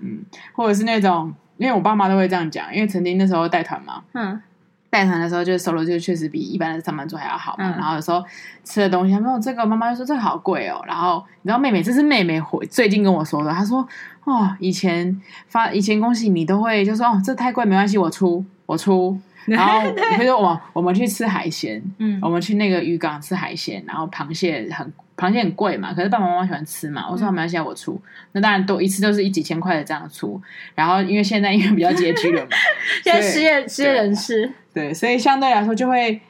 [0.01, 4.41] 嗯，或者是那种，因为我爸妈都会这样讲，因为曾经那时候带团嘛，嗯，
[4.89, 7.69] 带团的时候就是收入就确实比一般的上班族还要好嘛。
[7.69, 8.25] 嗯、然后有时候
[8.63, 10.81] 吃的东西，他们说这个妈妈就说这个好贵哦。
[10.87, 13.85] 然后你知道妹妹，这是妹妹回最近跟我说的，她说
[14.23, 19.19] 哦，以前发以前恭喜你都会就说哦，这太贵没关系，我出我出。
[19.47, 28.01] 然后比如说我我们去吃海鲜，嗯，我们去那个渔港吃海鲜，然后螃蟹很螃蟹很贵嘛，可是爸爸妈妈喜欢吃嘛，我说没关系，我出，
[28.33, 30.41] 那当然都一次都是一几千块的这样出。
[30.75, 32.51] 然后因为现在因为比较拮据了嘛，
[33.03, 36.21] 现在失业失业人士，对，所以相对来说就会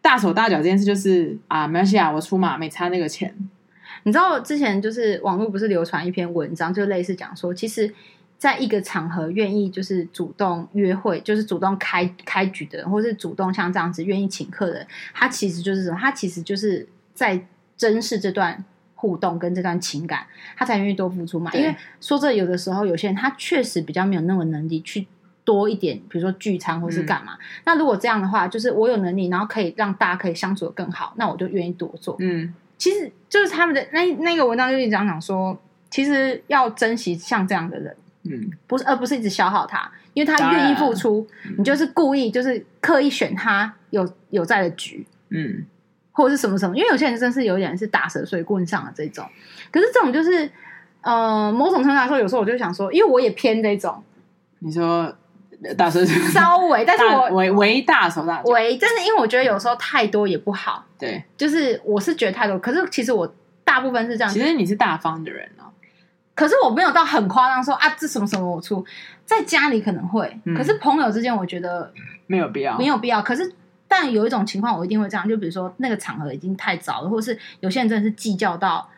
[0.00, 3.34] 大手大脚这件事就是啊，没关系啊，我出嘛，没差那个钱。
[4.04, 7.92] 你知道之前就是网络不是流传一篇文章，就类似讲说其实。
[8.42, 15.96] 在一个场合愿意就是主动约会，就是主动开开局的人，或是主动像这样子愿意请客的人，他其实就是什么？
[15.96, 18.64] 他其实就是在珍视这段
[18.96, 20.26] 互动跟这段情感，
[20.56, 21.52] 他才愿意多付出嘛。
[21.54, 25.06] 因为说这有的时候有些人他确实比较没有那么能力去
[25.44, 27.34] 多一点，比如说聚餐或是干嘛。
[27.34, 32.16] 嗯、那如果这样的话，就是我有能力，然后可以让大家可以相处的更好，那我就愿意多做。
[32.18, 35.56] 嗯，其实就是他们的那那个文章就是讲讲说，
[35.88, 37.94] 其实要珍惜像这样的人。
[38.24, 45.66] 嗯，不是，而不是一直消耗他，因为他愿意付出，嗯、你就是故意，就是刻意选他有有在的局，嗯，
[46.12, 49.28] 或者是什么什么，因为有些人真是有点是打蛇随棍上的这种，
[49.72, 50.48] 可是这种就是，
[51.00, 54.02] 呃，某种程度来说，有时候我就想说，因为我也偏这种，
[54.60, 55.12] 你说
[55.76, 65.64] 打蛇稍微， 但是我为为大手大脚，为，但是因为我觉得有时候太多也不好，对，就是我是觉得太多，可是其实我大部分是这样，其实你是大方的人哦。
[66.34, 68.84] 可是我没有到很夸张说啊，这什么什么我出，
[69.26, 71.92] 在家里可能会，嗯、可是朋友之间我觉得
[72.26, 73.20] 没有必要，没有必要。
[73.22, 73.54] 可是
[73.86, 78.88] 但有一种情况我一定会这样，就比如说那个场合已经太早了，或者是有些人真的是计较到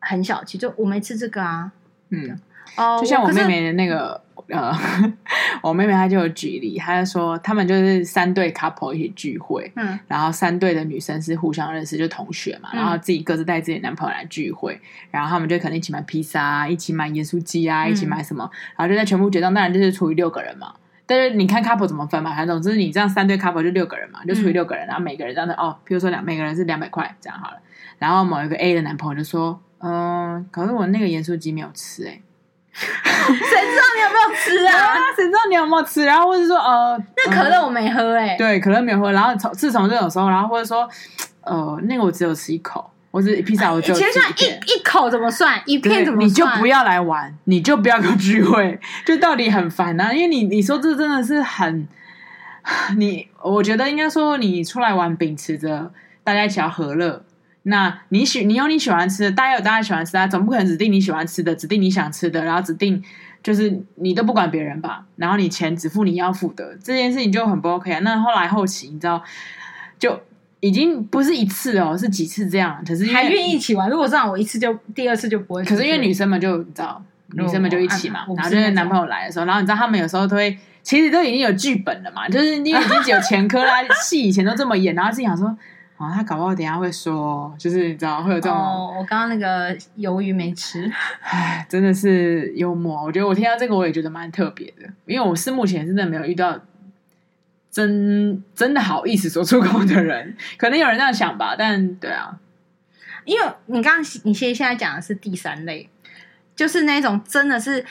[0.00, 1.70] 很小气，就我没吃这个啊，
[2.08, 2.40] 嗯，
[2.76, 4.22] 哦，就像我妹妹的那个。
[4.48, 4.70] 呃，
[5.62, 14.78] 我妹妹她就有举例，她就说他们就是三对 couple 一起聚会，嗯，然后三对的女生是互相认识，就同学嘛，然后自己各自带自己男朋友来聚会，
[15.10, 20.74] 然后他们就可能一起买披萨啊，一起买盐酥鸡啊，一起买什么，然后就在全部结账，当然就是除以六个人嘛。
[21.06, 27.56] 但是你看 couple 怎么分嘛，反正总之你这样三对 couple 就六个人嘛，就除以六个人，然后每个人这样的哦，比如说两每个人是两百块这样好了。
[27.98, 32.20] 然后某一个 A 的男朋友就说，嗯，可是我那个盐酥鸡没有吃哎。
[32.74, 34.96] 谁知道你有没有吃啊？
[35.14, 36.04] 谁知道你有没有吃？
[36.04, 38.36] 然后或者说呃，那可乐我没喝哎、欸。
[38.36, 39.12] 对，可乐没有喝。
[39.12, 40.88] 然后从自从这种时候，然后或者说
[41.42, 44.04] 呃，那个我只有吃一口，我只披萨我只有吃。
[44.04, 45.60] 其实一一口怎么算？
[45.66, 46.28] 一片怎么算？
[46.28, 50.12] 你就不要来玩，你就不要跟我聚会， 就到底很烦啊！
[50.12, 51.86] 因为你你说这真的是很，
[52.98, 55.92] 你我觉得应该说你出来玩，秉持着
[56.24, 57.24] 大家一起要和乐。
[57.64, 63.02] 那你喜你有你喜欢吃的，大家有大家喜欢吃的，总不可能指定你喜欢吃的，指定你想吃的，然后指定
[63.42, 67.98] 就是你都不管别人吧，然后你钱只付你要付的这件事情就很不 OK 啊。
[68.00, 69.22] 那后来后期你知道，
[69.98, 70.20] 就
[70.60, 73.88] 已经不是一次哦，是几次这样，可是还愿意一起玩。
[73.88, 75.64] 如果这样，我一次就第二次就不会。
[75.64, 85.56] 可是因为女生们就你知道，女生们就一起嘛，然后就是男朋友来的时候，然后你知道他们有时候都会，其实都已经有剧本了嘛，就是因为已经只有前科啦，戏以前都这么演，然后自己想说，
[86.04, 88.56] 哦，他搞不好等下会说，就是你知道会有这种。
[88.56, 90.90] 哦，我刚刚那个鱿鱼没吃，
[91.22, 93.02] 唉，真的是幽默。
[93.02, 96.60] 我觉得我听到这个我也觉得蛮特别的，因为我是目前真的没有遇到。
[97.70, 102.38] 真真的好意思说出口的人，可能有人这样想吧，但对啊，
[103.24, 105.90] 因为你刚刚你现现在讲的是第三类，
[106.54, 107.84] 就是那种真的是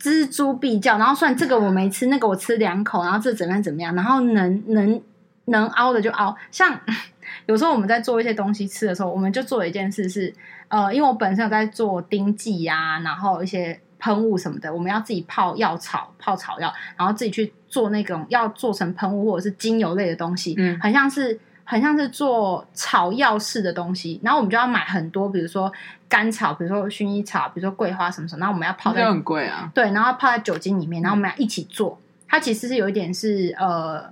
[0.00, 5.02] 蜘蛛必较，然后算这个我没吃，那个我吃两口，然后这怎么样怎么样，然后能能
[5.46, 6.36] 能凹的就凹。
[6.50, 6.78] 像
[7.46, 10.32] 有时候我们在做一些东西吃的时候，我们就做一件事是，
[10.68, 13.80] 呃，因为我本身有在做丁剂呀，然后一些。
[13.98, 24.20] 喷雾什么的，我们要自己泡药草、泡草药，然后自己去做那种要做成喷雾或者是精油类的东西，嗯，很像是很像是做草药式的东西。
[24.22, 25.72] 然后我们就要买很多，比如说
[26.10, 28.40] 甘草，比如说薰衣草，比如说桂花什么什么。
[28.40, 31.98] 然后我们要泡在很贵啊，对，然后泡在酒精里面，然后我们要一起做。
[32.28, 34.04] 它其实是有一点是呃，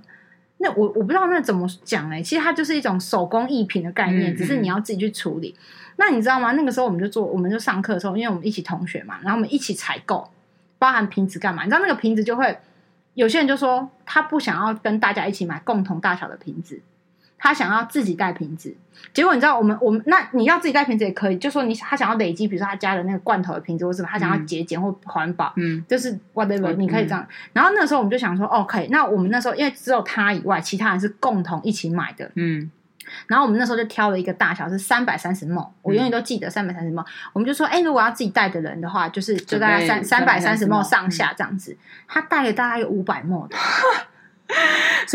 [0.57, 5.53] 那我我不知道那怎么讲哎、欸，其实它就是一种手工艺品的概念，嗯、只是你要自己去处理。
[5.97, 6.51] 那你知道吗？
[6.53, 10.29] 那个时候我们就做，我们就上课的时候，因为我们一起同学嘛，然后我们一起采购，
[10.77, 11.63] 包含瓶子干嘛？
[11.63, 12.57] 你知道那个瓶子就会，
[13.13, 16.81] 有些人就说他不想要跟大家一起买共同大小的瓶子，
[17.37, 18.75] 他想要自己带瓶子。
[19.13, 27.21] 结果你知道我们我们那你要自己带瓶子也可以，就说你他想要累积，比如说他家的那个罐头的瓶子或什么，他想要节俭或环保，嗯，就是 whatever，你可以这样。
[27.21, 32.71] 嗯、然后那个时候我们就想说，OK，那我们那时候因为只有他以外，其他人是共同一起买的，嗯。
[33.27, 37.05] 然后我们那时候就挑了一个大小是三百三十 ml，我永远都记得三百三十 ml。
[37.33, 41.71] 我们就说，哎，如果要自己带的人的话，就是就大概三三百三十 ml 上下这样子。
[41.73, 43.55] 嗯、他带了大概有五百的，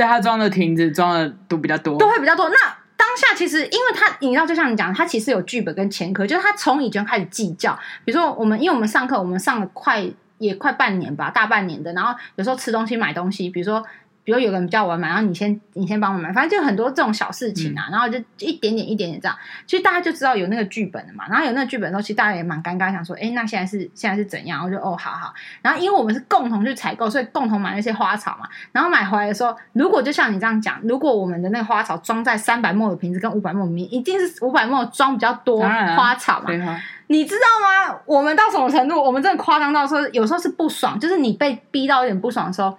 [0.00, 2.48] 所以他装的亭子装的都比较多，都会比较多。
[2.48, 2.56] 那
[2.96, 7.78] 当下其实，因为他你知道，就像你讲，他其实有剧本跟前科，就是他从以前开始计较。
[8.06, 10.02] 比如说我们，因为我们上课，我们上了快
[10.38, 11.92] 也快半年吧，大半年的。
[11.92, 13.84] 然后有时候吃东西、买东西，比如说。
[14.22, 21.24] 比如有个人比较晚买，然后你先你先帮我买，反正就很多这种小事情啊，嗯、然后就一点点一点点这样，其实大家就知道有那个剧本了嘛。
[21.28, 24.64] 然后有那个剧本的时候，其实大家也蛮尴尬，想说，哎，那现在是现在是怎样？
[24.64, 25.32] 我就哦，好好。
[25.62, 28.48] 然后因为我们是共同去采购，所以共同买那些花草嘛。
[28.72, 36.52] 然后买回来的时候，如果就像你这样讲，如果我们的那个花草装在三百 ml 的瓶子跟五百 ml 里面，一定是五百 ml 装比较多花草嘛。
[36.52, 38.00] 啊、你知道吗？
[38.06, 39.02] 我们到什么程度？
[39.02, 42.76] 我们真的夸张到说，有时候是不爽，就是你被逼到有点不爽的时候，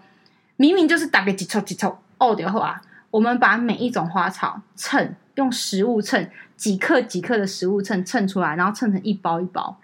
[0.61, 1.97] 明明就是打个几抽几抽。
[2.19, 9.75] 哦的话，我们把每一种花草称，用食物称，几克几克的食物称称出来，然后称成一包一包，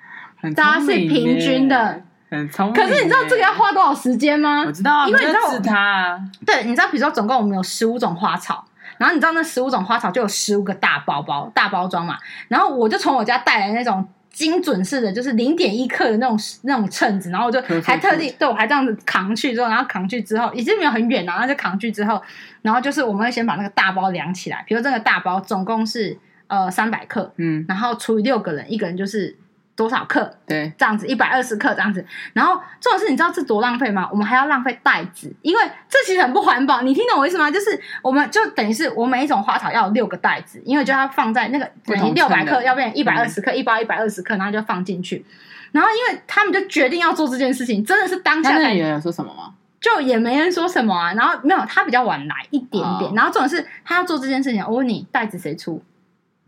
[0.56, 2.76] 大家是平均的，很聪明。
[2.76, 4.66] 可是你知道这个要花多少时间吗？
[4.68, 8.64] 我知道啊，因为你知道它、啊，对，你知道，比如说总共我们有十五种花草，
[9.00, 14.08] 然后你知道那十五种花草就有十五个大包包、大包装嘛，然后我就从我家带来那种。
[14.38, 22.22] 精准式的，就是零点一克的那种那种秤子，然后我就还特地对我还这样子扛去之后，然后扛去之后已经没有很远了，然后就扛去之后，
[22.62, 29.36] 然后就是我们会先把那个大包量起来，比如这个大包总共是呃三百克，嗯，然后除以六个人，一个人就是。
[29.78, 30.30] 多少克？
[30.46, 32.04] 对，这样子一百二十克这样子。
[32.34, 34.10] 然后这种事你知道这多浪费吗？
[34.12, 36.82] 我们还要浪费袋子，因为这其实很不环保。
[36.82, 37.52] 你听懂我意思吗？
[37.52, 45.24] 就是我们就等于是我每一种花草要有六个袋子，因为就要放在那个等于六百克要变一百二十克，嗯、一包一百二十克，然后就放进去。
[45.72, 48.58] 然后因为他们就决定要做这件事情，真的是当下。
[48.58, 49.54] 那有人说什么吗？
[49.80, 51.14] 就也没人说什么啊。
[51.14, 53.12] 然后没有，他比较晚来一点点。
[53.12, 55.84] 哦、然后这种是他要做这件事情，我问你，袋子谁出？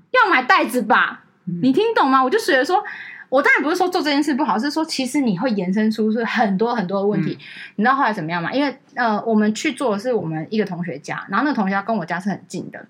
[0.10, 1.22] 要买袋子吧？
[1.46, 2.24] 嗯、你听懂吗？
[2.24, 2.84] 我就觉得说。
[3.30, 7.34] 我当然不是说做这件事不好，是说其实你会延伸出是很多很多的问题。
[7.34, 7.46] 嗯、
[7.78, 8.52] 你知道后来怎么样吗？
[8.52, 12.86] 因为呃，我们去做的是我们一个同学家，然后那个同学家跟我家是很近的。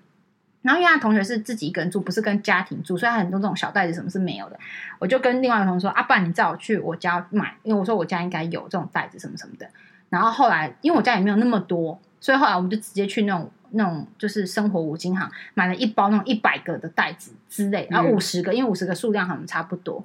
[0.62, 4.58] 然后因为他同学是自己一个人住，不是跟家庭住，所以他很多这种小袋子什么是没有的。
[4.98, 9.66] 我就跟另外一个同学说：“阿、啊、爸，你载我去我家买，因为我说我家应该有这种袋子什么什么的。”
[10.10, 20.04] 然后后来因为我家也没有那么多，所以后来我们就直接去那种那种就是生活五金行买了一包那种一百个的袋子之类，然后五十个，嗯、因为五十个数量好像差不多。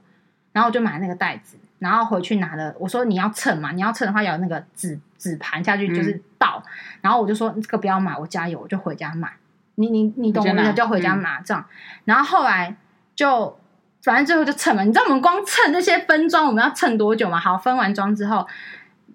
[0.56, 2.74] 然后我就买那个袋子，然后回去拿了。
[2.80, 6.64] 我说你要称嘛，你要称的话要有那个纸纸盘下去就是倒。
[6.66, 9.34] 嗯、然后我就说这个不要买，我家有，我就回家买。
[9.76, 11.62] 你你你懂我意思，就回家拿这样。
[11.62, 12.74] 嗯、然后后来
[13.18, 13.60] 就
[14.02, 14.84] 反正最后就称嘛。
[14.84, 17.38] 你知道我们光称那些分装我们要称多久吗？
[17.38, 18.48] 好，分完装之后，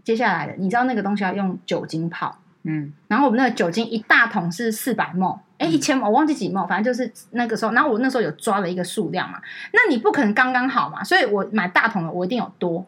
[0.05, 2.37] 接下来的你知道那个东西要用酒精泡。
[2.63, 7.73] 嗯，然后我们那个酒精一大桶是四百 ml，哎，一千 ml 我忘记几 ml，反正就是那个时候。
[7.73, 9.41] 然后我那时候有抓了一个数量嘛，
[9.73, 12.85] 那你不可能刚刚好嘛，所以我买大桶的，我一定有多，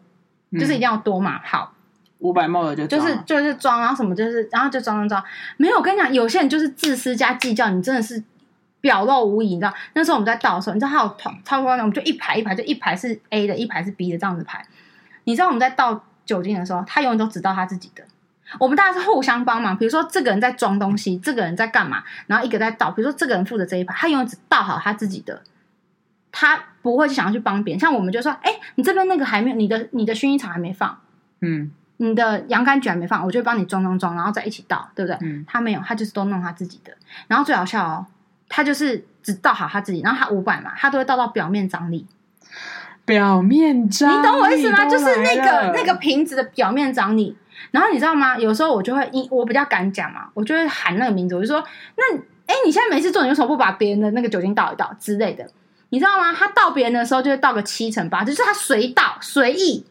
[0.51, 1.39] 就是一定要多嘛。
[1.43, 1.73] 好，
[2.19, 5.23] 五百 ml 的就就是就是装，然后什么就是，然后就装装装。
[5.57, 8.23] 没有，我跟你讲，有些人就是自私加计较，你真的是
[8.79, 9.73] 表露无遗，你知道？
[9.93, 14.63] 那时候我们在倒的时候，你知道还有超超多，我们就一排一排，就一排是 A 的，一排是 B 的这样子排。
[15.23, 18.03] 你知道我们在倒酒精的时候，他永远都只倒他自己的。
[18.59, 22.91] 我们大家是互相帮忙，比如说这个人在装东西，这个人在干嘛，然后一个在倒。
[22.91, 25.41] 比如说这个人负责这一排，他永远只倒好他自己的，
[26.31, 27.79] 他不会去想要去帮别人。
[27.79, 30.99] 像我们就说，哎，你这边那个还没有，你的你的薰衣草还没放，
[31.41, 35.17] 嗯，你的洋甘菊还没放，我就帮你装装装，然后再一起倒，对不对？
[35.21, 36.93] 嗯，他没有，他就是都弄他自己的。
[37.27, 38.05] 然后最好笑哦，
[38.49, 42.05] 他就是只倒好他自己，然后他五百嘛，他都会倒到表面张力。
[43.05, 44.85] 表面张，你懂我意思吗？
[44.85, 47.35] 就是那个那个瓶子的表面张力。
[47.71, 48.37] 然后你知道吗？
[48.37, 51.63] 有时候我就会，我比较敢讲嘛，我就会喊那个名字，我就说
[51.97, 55.49] ：“那哎，你现在没事做，你为什么不把别人的那个酒精倒一倒之类的？
[55.89, 56.33] 你知道吗？
[56.33, 59.85] 他倒别人的时候就会倒个七成八，就是他随倒随意。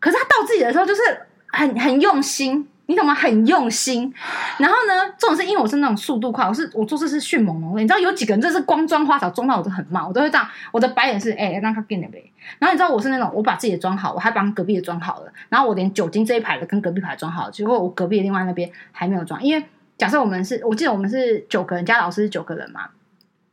[0.00, 1.02] 可是他倒自己的时候，就是
[1.48, 3.14] 很很用心。”你懂吗？
[3.14, 4.12] 很用心，
[4.56, 7.82] 然后呢，这种是因为我是那种速度快，我是我做事是迅猛龙的。
[7.82, 10.48] 你知道有几个人，这是光装花草装到我都很慢，我都会这样。
[10.72, 12.32] 我的白眼是哎，让他变了呗。
[12.58, 15.30] 然后你知道我是那种，我把自己的装好，我还帮隔壁的装好了。
[15.50, 19.42] 然后我连酒精这一排的跟隔壁排装好了，结果我隔壁的另外那边还没有装。
[19.42, 19.62] 因为
[19.98, 22.88] 假设我们是，我记得我们是九个人，加老师是九个人嘛，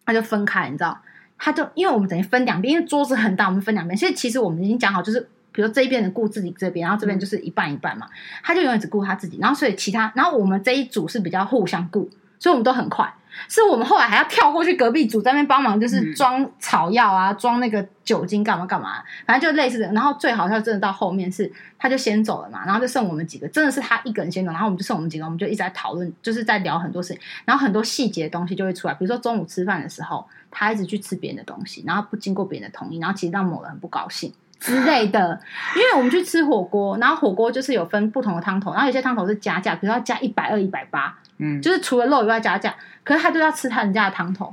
[0.06, 0.98] 他就分开，你知道，
[1.38, 3.98] 他就因为我们等于分两边，因为桌子很大，我们分两边。
[3.98, 5.28] 其实其实我们已经讲好，就是。
[5.56, 8.08] 比如说这一边的顾自己这边，然后这边就是一半一半嘛，
[8.44, 13.12] 他就永远只顾他自己，然后所以其他，然后我们这一组是比较互相顾，所以我们都很快。
[13.50, 19.92] 是我们后来还要跳过去隔壁组在那边帮忙，就是装草药啊，装那个酒精干嘛干嘛，反正就类似的。
[19.92, 34.32] 然后最好笑真的到后面是他就先走了嘛，然后就剩我们几个，真的是他一个人先走，然后我们就剩我们几个，我们就一直在讨论，就是在聊很多事情，然后很多细节的东西就会出来，比如说中午吃饭的时候，他一直去吃别人的东西，然后不经过别人的同意，然后其实让某人很不高兴。
[34.66, 35.40] 之类的，
[35.76, 44.52] 因为我们去吃火锅，然后火锅就是有分不同的汤头，然后有些汤头是加价，比如说要加一百二、一百八，嗯，就是除了肉以外加价，可是他就要吃他人家的汤头，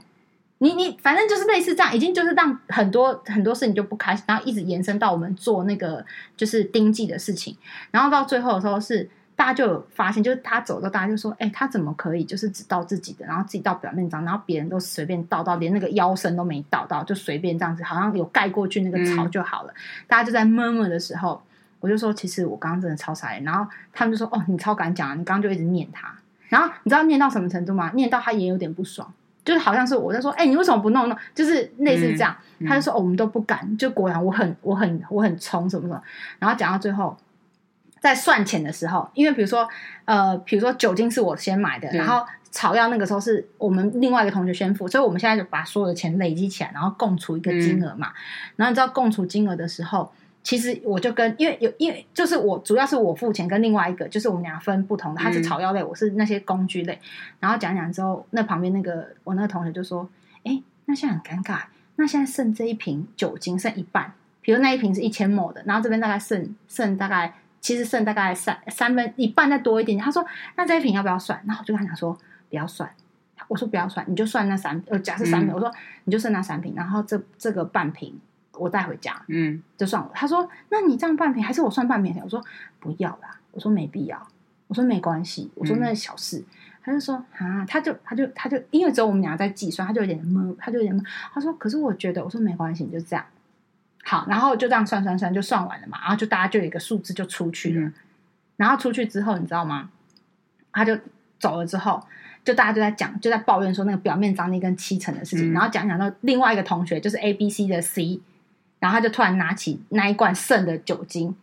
[0.59, 6.05] 你你反正就是类似这样，已经就是让很多很多事情就不开心，然后一直延伸到我们做那个
[6.37, 7.57] 就是丁记的事情，
[7.91, 9.09] 然后到最后的时候是。
[9.43, 19.73] 大家就有发现，就是他走的时候，大家就说：“哎、欸，他怎么可以就是只倒自己的，然后自己倒表面脏，然后别人都随便倒到，连那个腰身都没倒到，就随便这样子，好像有盖过去那个草就好了。
[19.73, 21.43] 嗯”大家就在 murmur 的时候，
[21.81, 25.15] 我就说：“其实我刚刚真的超傻眼。”然后他们就说：“哦，你超敢讲啊！
[25.17, 26.15] 你刚刚就一直念他。”
[26.49, 27.91] 然后你知道念到什么程度吗？
[27.97, 29.13] 念到他也有点不爽，
[29.45, 32.33] 就是好像是我在说：“哎、欸，你为什么不弄弄？”就是类似这样。
[32.61, 36.01] 嗯嗯、他就说：“哦，我们都不敢。”就果然我很我很我很冲什么什么。
[36.39, 37.19] 然后讲到最后。
[38.03, 39.69] 在算钱的时候，因为比如说，
[40.07, 48.09] 呃，比如说酒精是我先买的，然后草药那个时候是我们另外一个同学先付，所以我们现在就把所有的钱累积起来，然后共除一个金额嘛。
[48.09, 48.15] 嗯、
[48.57, 50.13] 然后你知道共除金额的时候，
[50.43, 56.99] 其实我就跟因为有因为就是我主要是我付钱，跟另外一个就是我们俩分不同的，他是草药类，我是那些工具类。
[57.39, 60.09] 然后讲讲之后，那旁边那个我那个同学就说
[60.43, 61.61] ：“哎，那现在很尴尬，
[61.95, 70.05] 那现在剩这一瓶酒精剩一半，比如那一瓶是一千 ml 的，然后这边大概剩剩大概。”其实剩大概三三分一半再多一点点。
[70.05, 70.23] 他说
[70.57, 72.13] ：“那这一瓶要不要算？”然后我就跟他讲说
[72.51, 72.91] ：“不要算。”
[73.49, 75.53] 我说：“不要算，你就算那三呃，假设三瓶。
[75.53, 75.73] 嗯”我说
[76.05, 78.19] ：“你就剩那三瓶，然后这这个半瓶
[78.59, 82.45] 我带回家，嗯，就算了。”他说：“那你这样半瓶还是我算半瓶？”我说
[82.81, 84.27] ：“不要啦。”我说：“没必要。”
[84.69, 86.39] 我说：“没关系。”我说：“那是小事。
[86.39, 86.45] 嗯”
[86.85, 91.05] 他就说：“啊，他就他就他就因为只有我们俩在计算，他就有点懵，他就有点懵。
[91.33, 93.25] 他说：‘可是我觉得，我说没关系，你就这样
[94.05, 95.99] 好。’然后就这样算算算，就算完了嘛。
[96.01, 97.87] 然后就大家就有一个数字就出去了。
[97.87, 97.95] 嗯
[98.57, 99.89] 然后出去之后，你知道吗？
[100.73, 100.97] 他就
[101.41, 102.01] 走了之后，
[102.45, 105.51] 就大家就在讲，就在抱怨说那个表面张力跟七成的事情。
[105.51, 108.21] 嗯、然后讲讲到另外一个同学，就是 A、B、C 的 C，
[108.79, 111.35] 然后他就突然拿起那一罐剩的酒精，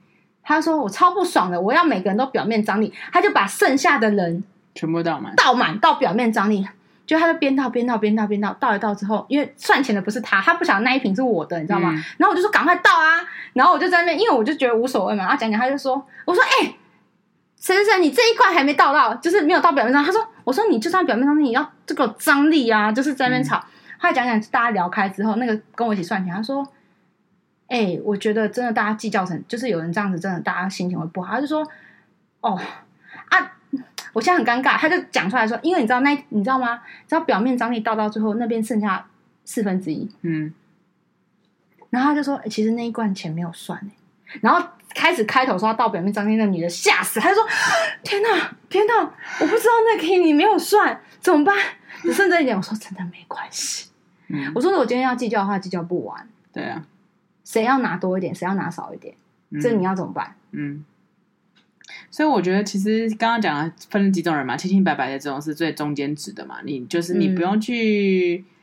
[0.43, 4.41] 他说：“我超不爽的，我要每个人都表面张力。”他就把剩下的人
[4.75, 6.65] 全部倒满，倒满到表面张力。
[7.09, 11.89] 就他就边倒边倒边倒边倒，倒一倒之后，因为算钱的不是他，他不晓得那一瓶是我的，你知道吗？
[11.91, 13.17] 嗯、然后我就说：“赶快倒啊！”
[13.53, 15.23] 然后我就在那边，因为我就觉得无所谓嘛。
[15.23, 16.75] 然后讲讲，他就说：“我说，哎、欸。”
[17.59, 20.01] 谁谁谁，你这一块还没倒到，就是没有到表面上。
[20.01, 23.57] 他说：“我说你就算表面上，你要这个张力啊，就是在那边吵。
[23.57, 23.67] 嗯”
[23.99, 26.65] 后来讲讲，大家聊开之后，那个跟我一起算钱，他说
[27.67, 31.67] ：“哎、欸，我觉得真的大家计较成，就是有人这样子，真的大家心情会不好。”他就说
[32.39, 32.63] ：“哦啊，
[34.13, 36.81] 我现在很尴尬。”他就讲出来说：“因为你知道那，你知道吗？
[37.07, 39.05] 知道表面张力倒到最后，那边剩下
[39.45, 40.53] 四分之一。”嗯，
[41.89, 44.67] 然后他就说：“欸、其实那一罐钱没有算、欸、然后。
[44.95, 47.47] 开始开头说要到表面张力，那女的吓死，他就说
[48.01, 48.95] ：“天哪，天哪，
[49.39, 51.55] 我不知道那个你没有算，怎么办？
[52.03, 53.91] 你剩这一点。”我说：“真的没关系。
[54.29, 56.83] 嗯”我说：“如果今天要计较的话，计较不完。”对啊，
[57.45, 59.13] 谁要拿多一点，谁要拿少一点，
[59.51, 60.35] 嗯、这你要怎么办？
[60.53, 60.83] 嗯，
[62.11, 68.43] 所以我觉得其实刚刚讲了分了几种人嘛，清清白白的这种是最中间值的嘛，你就是你不用去。
[68.47, 68.55] 嗯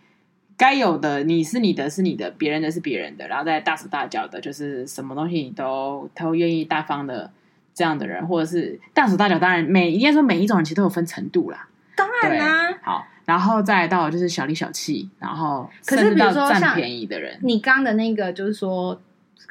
[0.58, 7.30] 该有的你是你的，是你的，别人的是别人的，然后再大手大脚的，就是什么东西你都都愿意大方的
[7.74, 11.68] 这样的人，或者是大手大脚，当然每应该说每一种人其实都有分程度啦。
[11.94, 18.98] 当然啦、啊，好，然后再到就是小里小气，然后可是比如说占便宜的人，你刚的那个就是说，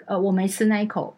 [0.06, 1.16] 呃，我没吃那一口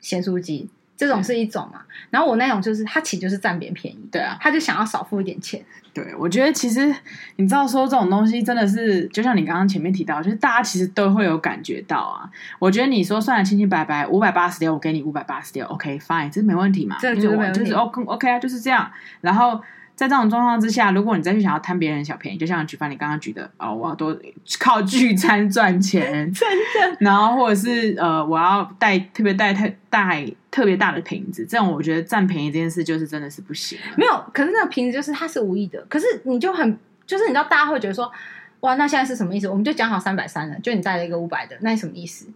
[0.00, 0.68] 咸酥鸡。
[0.96, 5.62] 这种是一种嘛，然后我那种就是他其实就是占别人便宜，对啊，他就想要少付一点钱。
[5.92, 6.94] 对，我觉得其实
[7.36, 12.28] 你知道说这种东西真的是，就像你刚刚前面提到，就是大家其实都会有感觉到啊。
[12.58, 18.90] 我觉得你说算的清清白白，五百八十六，我给你五百八十六，OK fine，这是没问题嘛，这就没问题，就是 OK OK 啊，就是这样。
[19.20, 19.60] 然后。
[19.96, 24.14] 在这种状况之下，如果你再去想要贪别人小便宜，就像举凡你刚刚举的哦，我要多
[24.60, 26.46] 靠聚餐赚钱， 真
[26.90, 33.78] 的，然后或者是呃，我要带特别带太带特别大的瓶子，这种我觉得占便宜这件事就是真的是不行。
[33.96, 38.12] 没有，可是那个瓶子就是它是无意的，可是你就很就是你知道大家会觉得说，
[38.60, 39.48] 哇，那现在是什么意思？
[39.48, 42.26] 我们就讲好三百三了，就你带了一个五百的，那是什么意思？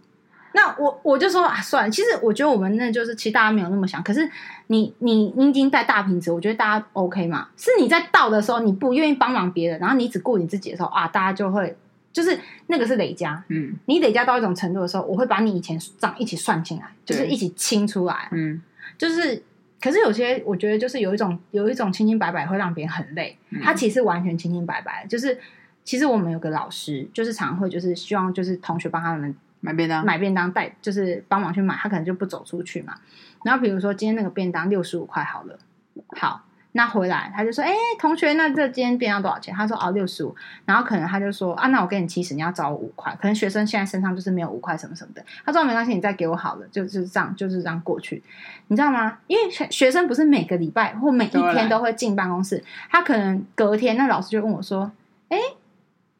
[0.53, 1.89] 那我我就说啊，算了。
[1.89, 4.03] 其实我觉得我们那就是，其实大家没有那么想。
[4.03, 4.29] 可是
[4.67, 7.47] 你你你已经带大瓶子，我觉得大家 OK 嘛。
[7.55, 11.73] 是你在倒的时候，你不愿意帮忙别人，然后你只顾你自己的时候啊，大家就会
[12.11, 12.37] 就是
[12.67, 13.41] 那个是累加。
[13.47, 18.27] 嗯，你累加到一种程度的时候，我会把你以前账一起算进来，就是一起清出来。
[18.31, 18.61] 嗯，
[18.97, 19.41] 就是
[19.81, 23.37] 可是有些我觉得就是有一种有一种清清白白会让别人很累。
[23.63, 25.39] 他其实完全清清白白，就是
[25.85, 29.33] 其实我们有个老师，就是常会就是希望就是同学帮他们。
[29.61, 32.95] 买便当，买便当带就是帮忙去买，他可能就不走出去嘛。
[33.43, 35.57] 然后比如说今天那个便当六十五块好了，
[36.09, 36.43] 好，
[36.73, 40.35] 那回来他就说：“哎，同学，那这今天便当多少钱？”他说：“哦，六十五。”
[40.65, 45.23] 然后可能他就说：“啊，那我给你七十，你要找我五块。”可能学生现在身上就是没有五块什么什么的。
[45.45, 48.23] 他说：“没关系，你再给我好了。”就是这样，就是这样过去，
[48.67, 49.17] 你知道吗？
[49.27, 54.91] 因为学学生不是每个礼拜或每一天都会进办公室，他可能隔天那老师就问我说
[55.29, 55.37] ：“哎。”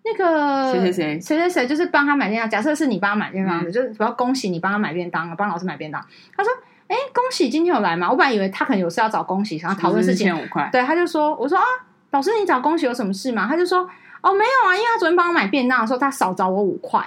[0.03, 2.49] 那个谁谁谁谁谁谁就是帮他买便当。
[2.49, 6.03] 假设是你帮他买便当的，嗯、就是不要恭喜你帮他买便当，帮老师买便当。
[6.35, 6.51] 他说
[6.89, 10.25] ：“哎，恭喜今天有来吗？”我本来以为他可能有事要找恭喜，想要讨论事情。
[10.25, 10.67] 千五块。
[10.71, 11.63] 对，他就说：“我说啊，
[12.09, 13.87] 老师你找恭喜有什么事吗？”他就说
[14.21, 16.99] ：“哦，没有啊，因为他昨天帮我买便当的时候，他少找我五块。”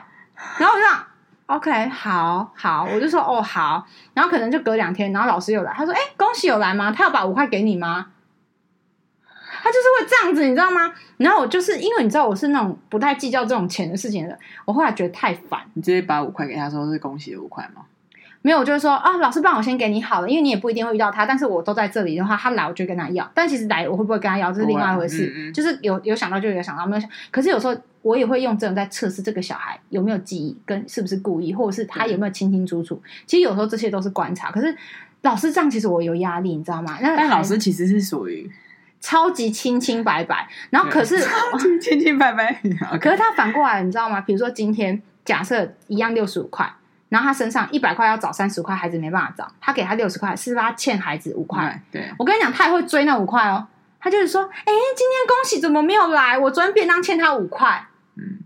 [0.59, 1.05] 然后我就讲
[1.47, 3.85] ：“OK，好好。”我就说：“哦，好。”
[4.15, 6.93] 然后可能就隔两天，然后老师又来，他说：“哎，恭喜有来吗？
[6.93, 8.07] 他要把五块给你吗？”
[9.65, 10.93] 他就是会这样子，你知道吗？
[11.17, 15.61] 然后我就是因为你知道我是那种不太计较这种钱的事情的，我后来觉得太烦。
[15.75, 17.83] 你直接把五块给他说是恭喜的五块吗？
[18.43, 23.31] 没有，我就是说啊，老师帮我先给你好了，因为你也不一定会遇到他，但是我都在这里的话，他来我就跟他要。
[23.33, 25.33] 但其实来我会不会跟他要，这是另外一回事。
[25.35, 27.09] 嗯嗯，就是有有想到就有想到，没有想。
[27.31, 33.01] 可是有时候我也会用这种在测试这个小孩有没有记忆，跟是不是故意，或者是他有没有清清楚楚。
[33.27, 34.51] 其实有时候这些都是观察。
[34.51, 34.77] 可是
[35.23, 36.99] 老师这样其实我有压力，你知道吗？
[37.01, 38.51] 但老师其实是属于。
[39.05, 41.21] 超级清清白白，然后可是
[41.79, 42.59] 清清白白，
[42.99, 44.19] 可是他反过来，你知道吗？
[44.23, 46.73] 比如说今天假设一样六十五块，
[47.11, 51.79] 然后他身上一百块要找三十五块，孩子没办法找，他给他六十块，是不是他欠孩子五块？
[51.93, 53.67] 对，我跟你讲，他也会追那五块哦。
[54.01, 56.39] 他就是说，哎，今天恭喜怎么没有来？
[56.39, 57.87] 我昨天便当欠他五块。
[58.17, 58.39] 嗯，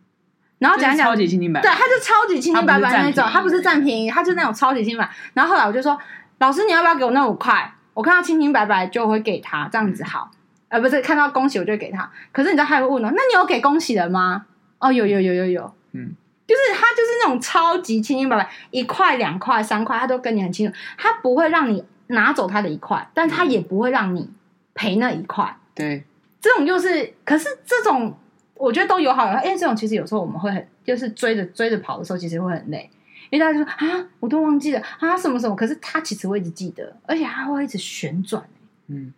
[0.59, 5.09] 然后讲讲超级清清白白，对，他就超级清清白白那种，他不是占便宜，他就那种超级清清白。
[5.35, 5.97] 然后后来我就说，
[6.39, 7.73] 老师你要不要给我那五块？
[7.95, 10.33] 我看他清清白白就会给他，这样子好。
[10.69, 14.47] 呃，不是看到恭喜我就会给他，可是你知道他会问哦，那你有给恭喜的吗？
[14.79, 16.13] 哦，有有有有有，嗯，
[16.47, 24.31] 就是他就是那种超级清清白白，一块两块三块，他都跟你很清楚，他不会让你拿走他的一块，但他也不会让你
[24.75, 25.57] 赔那一块。
[25.75, 26.05] 对，
[26.41, 28.17] 这种就是，可是这种
[28.55, 32.89] 我觉得都有好有坏，因为这种其实有时候我们会很，就是追着追着跑的时候，其实会很累，
[33.31, 38.43] 因为大家就说啊，我都忘记了啊什么什么，可是他其实会一直记得，而且他会一直旋转，
[38.89, 39.13] 嗯。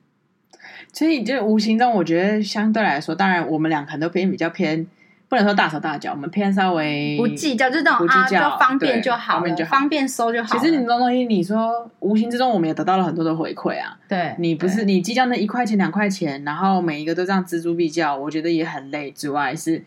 [0.93, 4.85] 所以，就无形中，我觉得相对来说，当然我们俩可能都偏比较偏，
[5.29, 10.59] 不能说大手大脚，我们偏稍微不计较，就是那种啊，就方便就好，方便就好，方便收就好。
[10.59, 13.97] 其实你这种东西，你说无形之中，我们也得到了很多的回馈啊。
[14.09, 19.13] 对，你不是你计较那一块钱两块钱，然后每一个都这样锱铢必较，我觉得也很累。
[19.13, 19.83] 之外，是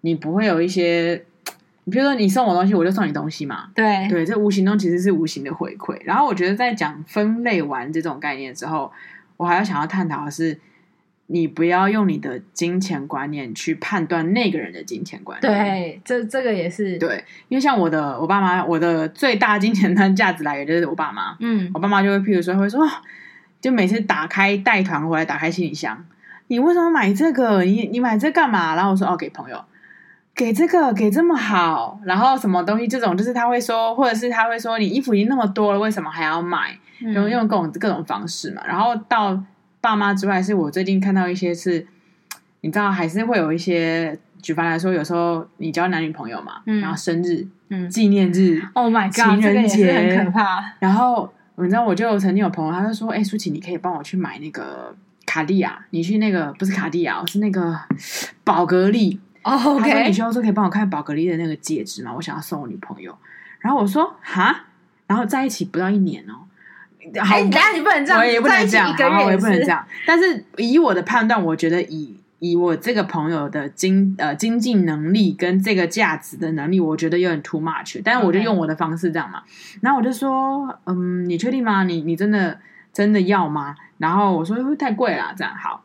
[0.00, 1.22] 你不会有一些，
[1.84, 3.68] 你比如说你送我东西，我就送你东西嘛。
[3.74, 5.98] 对对，这无形中其实是无形的回馈。
[6.04, 8.90] 然后我觉得在讲分类完这种概念之后。
[9.36, 10.58] 我还要想要探讨的是，
[11.26, 15.52] 你不要用你的金钱观念去判断那个人的金钱观念。
[15.52, 21.36] 对，这这个也是对，因为像我的我爸妈，我的最大金钱的价值来源就是我爸妈。
[21.40, 22.88] 嗯，我爸妈就会譬如说会说，
[23.60, 26.04] 就每次打开带团回来打开行李箱，
[26.46, 27.62] 你为什么买这个？
[27.64, 28.76] 你你买这干嘛？
[28.76, 29.64] 然后我说哦，给朋友，
[30.36, 36.78] 给这个给这么好，然后什么东西这种，就是他会说，或者是他会说，你衣服已经那么多了，为什么还要买？
[37.00, 39.38] 用用各种各种方式嘛，然后到
[39.82, 41.86] 爸妈之外，是我最近看到一些是，
[42.62, 50.72] 你知道还是会有一些，举凡来说，有时候你交男女朋友嘛，嗯、然后生日、嗯，纪念日，Oh my God，情人节很可怕。
[50.78, 54.94] 然后你知道，我就曾经有朋友，他就说：“哎、欸，舒淇，你可以帮我去买那个
[55.26, 57.78] 卡地亚，你去那个不是卡地亚，是那个
[58.44, 59.20] 宝格丽。
[59.48, 62.12] Oh, OK，他说你需要说可以帮我看宝格丽的那个戒指吗？
[62.12, 63.16] 我想要送我女朋友。
[63.60, 64.64] 然后我说哈，
[65.06, 66.34] 然后在一起不到一年哦。
[67.20, 69.86] 哎，等下你不能这样，我也不能这样，然后我也不能这样。
[70.04, 78.00] 但是以我的判断，我觉得以以我这个朋友的经呃经济能力跟这个价值的能力，我觉得有点 too much。
[78.04, 79.44] 但是我就用我的方式这样嘛。
[79.80, 81.84] 然后我就说，嗯，你确定吗？
[81.84, 82.58] 你你真的
[82.92, 83.76] 真的要吗？
[83.98, 85.84] 然后我说会太贵了，这样好。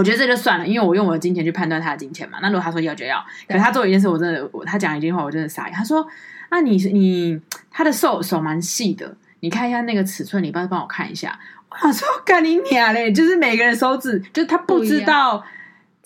[0.00, 2.38] 我觉得这就算了，因为我用我的金钱去判断他的金钱嘛。
[2.40, 5.76] 那如果他说要就要，可是他做一件事，我真的，他讲一句话，我真的傻眼。
[5.76, 6.08] 他说
[6.50, 7.38] ：“那你你
[7.70, 11.38] 他的手手蛮细的。”你看一下那个尺寸，你帮帮我看一下。
[11.68, 13.12] 我说干你娘嘞！
[13.12, 15.44] 就是每个人手指，就是他不知道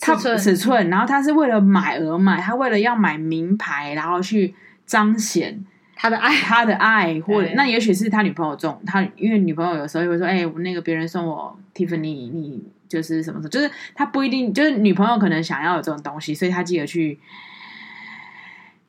[0.01, 4.53] 他尺寸，然后他是为了买而买，他为了要买名牌，然后去
[4.85, 5.63] 彰显
[5.95, 17.17] 他的爱，他的爱，或者那也许是他女朋友中他，因为女朋友有时候会说：“哎、欸，我那个别人送我 Tiffany，你就是什么什么，就是他不一定，就是女朋友可能想要有这种东西，所以他记得去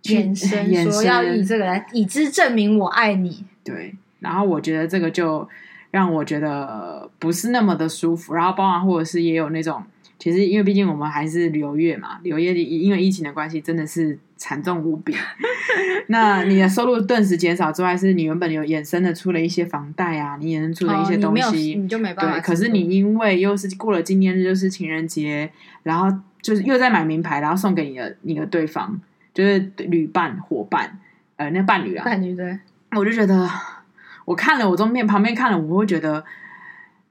[0.02, 3.94] 眼神说要以这个来以之证明我爱你。”对。
[4.18, 5.48] 然后我觉得这个就
[5.90, 9.82] 让我觉得不是那么的舒服，然后包含或者是也有那种，
[10.18, 15.14] 其实因为毕竟我们还是旅游业嘛，旅游业因为疫情的关系真的是惨重无比。
[16.08, 22.32] 那你的收入顿时减少之外，是你原本有衍生的出了一些房贷啊，你衍生出了一些东西，哦、你，你就没办法。
[22.32, 25.50] 对，可是你因为又是过了纪念日，又是情人节，
[25.82, 26.08] 然后
[26.40, 29.00] 就是又在买名牌，然后送给你的你的对方，
[29.34, 30.98] 就是旅伴伙伴，
[31.36, 32.58] 呃，那伴侣啊，伴侣对，
[32.92, 33.48] 我就觉得。
[34.24, 36.24] 我看了，我中间旁边看了，我会觉得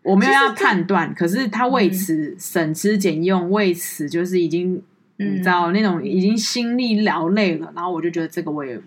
[0.05, 4.81] 我没有要判断，可是他为此省吃俭用，嗯、为此就是已经
[5.17, 8.79] 你知道那种已经心力劳累了，然后我就觉得这个我也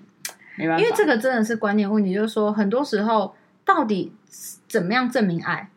[0.57, 4.13] 没办法，因为这个真的是观念问题，就是说很多时候到底
[4.69, 5.69] 怎么样证明爱，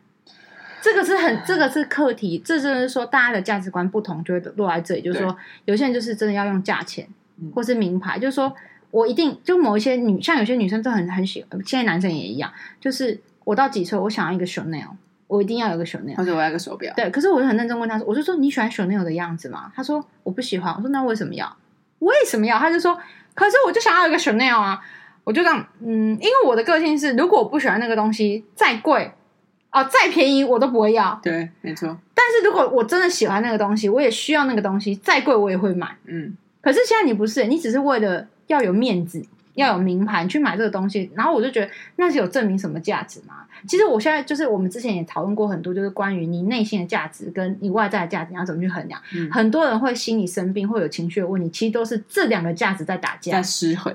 [0.80, 7.06] 这个是很 这个是课题，这就是说大家的价值观不同就会落在这里，就是说有些人就是真的要用价钱
[7.54, 8.54] 或是名牌，就是说。
[8.92, 14.88] 我一定就某一些女，像有些女生都很很喜欢，现在男生也一样，就是我到几岁，我想要一个 Chanel，
[15.32, 16.92] 我一定要有个 Chanel，或者我要个手表。
[16.94, 19.72] 对，可是我就很认真问他说，我就说你喜欢 Chanel 的样子吗？
[19.74, 20.74] 他说我不喜欢。
[20.74, 21.56] 我说那为什么要？
[22.00, 22.58] 为什么要？
[22.58, 22.98] 他就说，
[23.34, 24.80] 可是我就想要一个 Chanel 啊！
[25.24, 29.12] 我就这样，嗯，因为我的个性是，如果我不喜欢那个东西，再贵
[29.70, 31.18] 哦，再便宜我都不会要。
[31.22, 31.96] 对，没错。
[32.14, 35.96] 但是如果我真的喜欢那个东西，我也需要那个东西，再贵我也会买。
[36.04, 36.36] 嗯。
[36.60, 38.26] 可是现在你不是，你只是为了。
[38.48, 39.24] 要有面子，
[39.54, 43.44] 要有名牌去买这个东西，然后我就觉得那是有证明什么价值吗？
[43.68, 49.00] 其实我现在就是我们之前也讨论过很多，就是关于你内心的价值跟你外在的价值你要怎么去衡量。
[49.14, 53.94] 嗯、很多人会心理生病，会有情绪的问题，其实都是这两个价值在打架，在失衡。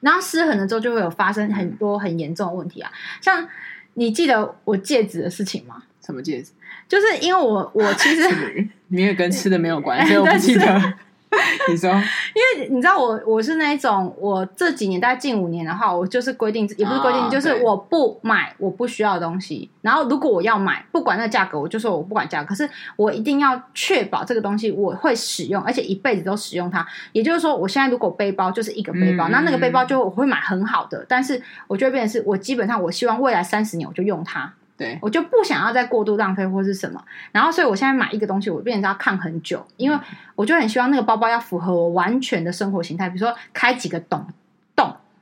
[0.00, 2.90] 然后失衡了之后，就会有发生很多很严重的问题啊。
[3.20, 3.46] 像
[3.94, 5.82] 你记得我戒指的事情吗？
[6.04, 6.52] 什么戒指？
[6.88, 8.22] 就是因为我我其实
[8.88, 10.94] 你也跟吃的没有关系，所 以我不记得。
[11.70, 19.70] 你说，因为你知道我我是那一种，我这几年大概近五年的话，我就是规定，也不是规定，就是我不买我不需要的东西。
[19.80, 26.84] 然后如果我要买，不管那价格，我就说我不管价格，可是我一定要确保这个东西我会使用，而且一辈子都使用它。
[27.12, 34.52] 也就是说，我现在如果背包就是一个背包，那那个背包就我会买很好的，但是我就会变成是我基本上我希望未来三十年我就用它。
[34.80, 39.98] 对，我就不想要再过度浪费或是什么，然后所以我现在买一个东西，我变成要看很久，因为
[40.34, 44.32] 我就很希望那个包包要符合我完全的生活形态，比如说开几个洞洞。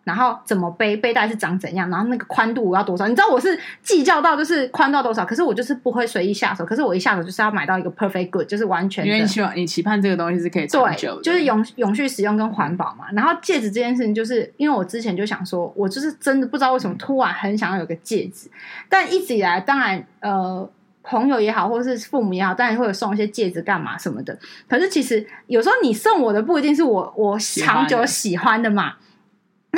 [0.09, 3.07] 然后怎么背，背带是长怎样，然后那个宽度我要多少？
[3.07, 6.65] 你知道我是计较到就是宽到多少，可是我就是不会随意下手。
[6.65, 9.09] 可是我一下手就是要买到一个 perfect good，就是完全的。
[9.09, 13.05] 因为你希望你期盼这个东西是可以长久的，就是永永续使用跟环保嘛。
[13.13, 18.51] 然后戒指这件事情，就是因为我之前就想说，我就是真的不知道为什么突然很想要有个戒指，
[18.89, 20.67] 但一直以来，当然呃
[21.03, 24.39] 朋友也好，或者是父母也好，当然会有送一些戒指干嘛什么的。
[24.67, 28.95] 可是其实有时候你送我的不一定是我我长久喜欢的嘛。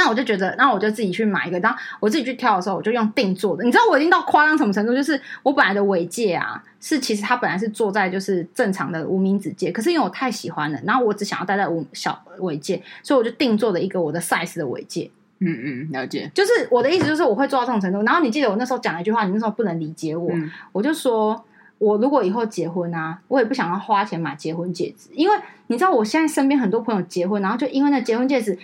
[0.02, 1.60] 那我就觉得，那我就自己去买一个。
[1.60, 3.62] 当我自己去挑的时候，我就用定做的。
[3.62, 4.94] 你知道我已经到夸张什么程度？
[4.94, 15.10] 就是我本来的尾戒啊，是其实它本来是做在就是正常的无名指戒，可是因为我太喜欢了，然后我只想要戴在无小尾戒，所以我就定做了一个我的 size 的尾戒。
[15.40, 16.30] 嗯嗯，了解。
[16.34, 18.02] 就是我的意思，就是我会做到这种程度。
[18.02, 21.44] 然后你记得我那时候讲了一句话，你那时候不能理解我，嗯、我就说
[21.76, 25.36] 我如果以后结婚啊，我也不想要花钱买结婚戒指，因为
[25.66, 28.58] 你知道我现在身边很多朋友结婚，然后就因为那结婚戒指。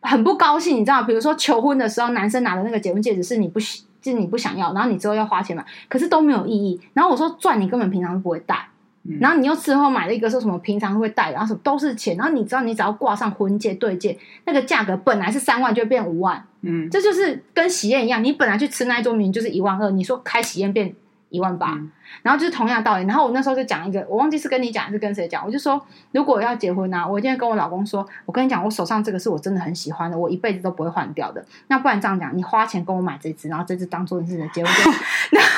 [0.00, 6.80] 很不高兴，你知道，比如说求婚的时候，男生拿的那个结婚戒指是你不喜，就是你不想要，然后你之后要花钱买，可是都没有意义。
[6.94, 8.68] 然后我说，钻你根本平常都不会戴，
[9.04, 20.94] 嗯、然后你又事后买了一个说什么平常会戴，然后什么都是钱，然后你知道你只要挂上婚戒对戒，那个价格本来是三万就变五万，嗯，这就是跟喜宴一样，你本来去吃那一桌明明就是一万二，你说开喜宴变。
[21.30, 21.90] 一万八，嗯，
[22.22, 23.04] 然后就是同样的道理。
[23.06, 25.44] 然后我那时候就讲一个，我忘记是跟你讲还是跟谁讲。
[25.44, 25.80] 我就说，
[26.12, 31.44] 如果要结婚啊，我一定会跟我老公说，我跟你讲，我手上这个是我真的很喜欢的，我一辈子都不会换掉的。
[31.68, 34.92] 那不然这样讲，你花钱跟我买这只，然后这只当做是你的结婚证。
[35.32, 35.50] 然后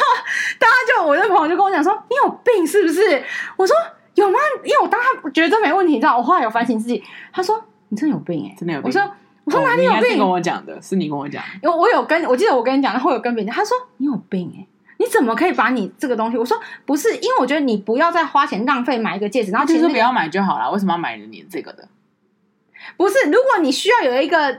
[0.59, 3.23] 大家就我的朋友就跟我讲说，你有病是不是？
[3.57, 3.77] 我说
[4.15, 4.39] 有吗？
[4.65, 7.03] 因为我当他觉得这没问题，你知道，我后来有反省自己。
[7.33, 8.89] 他说你真的有病哎，欸，真的有病。
[8.89, 9.03] 我说
[9.45, 10.19] 我说哪里有病？
[10.19, 14.67] 跟我讲的是你跟我讲，因为我有跟我记得我跟你讲，然后有跟别人，他说你有病哎，欸。
[15.01, 16.37] 你怎么可以把你这个东西？
[16.37, 20.71] 我说不是，因为我觉得你不要再花钱浪费买一个戒指，然后其实不要买就好了。
[20.71, 21.89] 为什么要买你这个的？
[22.99, 24.53] 不是，如果你需要有一个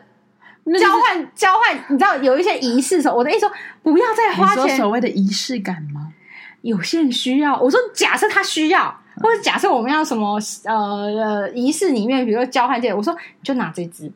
[0.79, 3.51] 交换交换，你知道有一些仪式的时候，我的意思说
[3.83, 4.75] 不要再花钱。
[4.75, 6.11] 所谓的仪式感吗？
[6.63, 7.59] 有些人需要。
[7.59, 14.11] 我说假设他需要，或者假设我们要什么呃呃仪式里面，比如说交换戒指，我说就拿这支。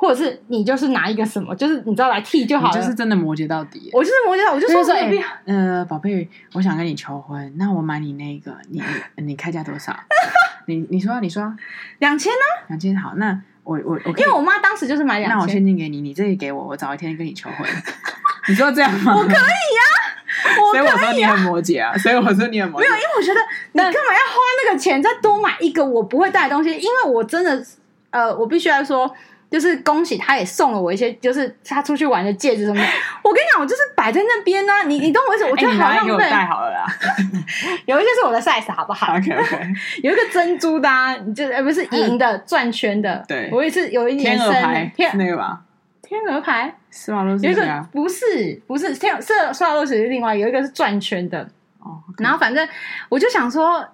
[0.00, 2.74] 或者是你就是拿一个什么，就是你知道来替就好了。
[2.74, 8.82] 就是真的摩羯到底，我就是摩羯到，我就说，说欸、呃，宝贝，我想跟你求婚，那我买你那个，你
[9.22, 9.94] 你开价多少？
[10.64, 11.54] 你你说你说
[11.98, 12.64] 两千呢？
[12.68, 17.68] 两千好，那我我我，因为我妈当时就是买两千，那我现金给你，你这个给我，我早一天跟你求婚。
[18.48, 19.14] 你说这样吗？
[19.14, 22.84] 我可以呀、啊，所以我说你很摩羯啊，所以我说你很摩羯。
[22.84, 23.40] 没有，因为我觉得
[23.72, 26.70] 你干嘛要花那个钱再多买一个我不会带的东西？
[26.70, 27.62] 因为我真的
[28.08, 29.14] 呃，我必须要说。
[29.50, 32.86] 就是恭喜，他也送了我一些，就是他出去玩的戒指什么的。
[33.24, 34.82] 我跟你讲，我就是摆在那边呢、啊。
[34.84, 35.44] 你你懂我意思？
[35.50, 36.24] 我觉得好浪费。
[36.24, 36.86] 欸、戴好了啦。
[37.84, 39.14] 有一些是我的 size，好不好？
[39.18, 39.68] OK OK。
[40.04, 43.24] 有一个珍珠的、啊，就呃不是银的转圈的。
[43.26, 43.50] 对。
[43.52, 45.60] 我也是有一年天鹅牌，天那个吧？
[46.00, 46.72] 天鹅牌。
[46.92, 51.40] 施华洛世奇有一个不是不是天是施华洛世奇是另外有一个是转圈的。
[51.80, 51.98] 哦。
[52.18, 52.68] 然后反正
[53.08, 53.84] 我就想说，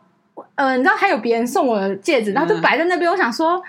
[0.57, 3.11] 呃，你知道还有别人送我的戒指，然后就摆在那边。
[3.11, 3.63] 我想说。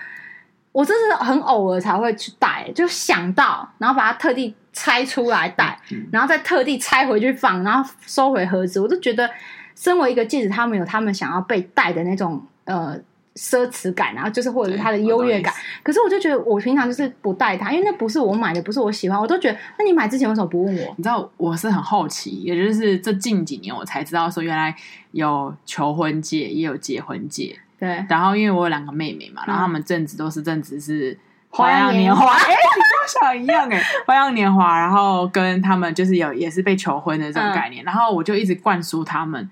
[0.72, 5.78] 我真是很偶尔才会去戴，就想到，然后把它特地拆出来戴，
[6.12, 8.78] 然后再特地拆回去放，然后收回盒子。
[8.78, 9.28] 我就觉得，
[9.74, 12.96] 身为一个戒指，他们有他们想要被戴的那种呃
[13.34, 15.52] 奢侈感，然后就是或者是它的优越感。
[15.82, 19.18] 可是我就觉得，我平常就是不戴它，因为那不是我买的，不是我喜欢。
[19.18, 20.94] 我都觉得，那你买之前为什么不问我？
[20.96, 24.76] 你知道，我是很好奇，也就是这近几年我才知道说，原来
[25.12, 27.58] 有求婚戒，也有结婚戒。
[27.78, 31.16] 对，然后因为我有两个妹妹嘛，然后他们正值都是正值是
[31.50, 39.48] 花样年华， 哎，跟我想一样哎，花样年华，然后跟他们就是有也是被求婚的这种概念，嗯、然后我就一直灌输他们。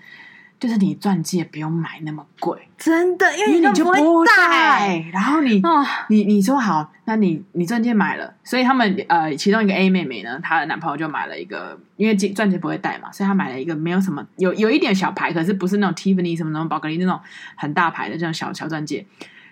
[0.59, 5.05] 就是你钻戒不用买那么贵，真的，因为你就不会戴。
[5.13, 17.21] 然后你，哦、你你说好，那你你钻戒买了，所以他们呃，其中一个 A 妹妹呢，她的男朋友就买了一个，因为钻戒不会戴嘛，所以她买了一个没有什么，有有一点小牌，可是不是那种 Tiffany 什么那种宝格丽那种
[17.55, 19.07] 很大牌的这种小小钻戒。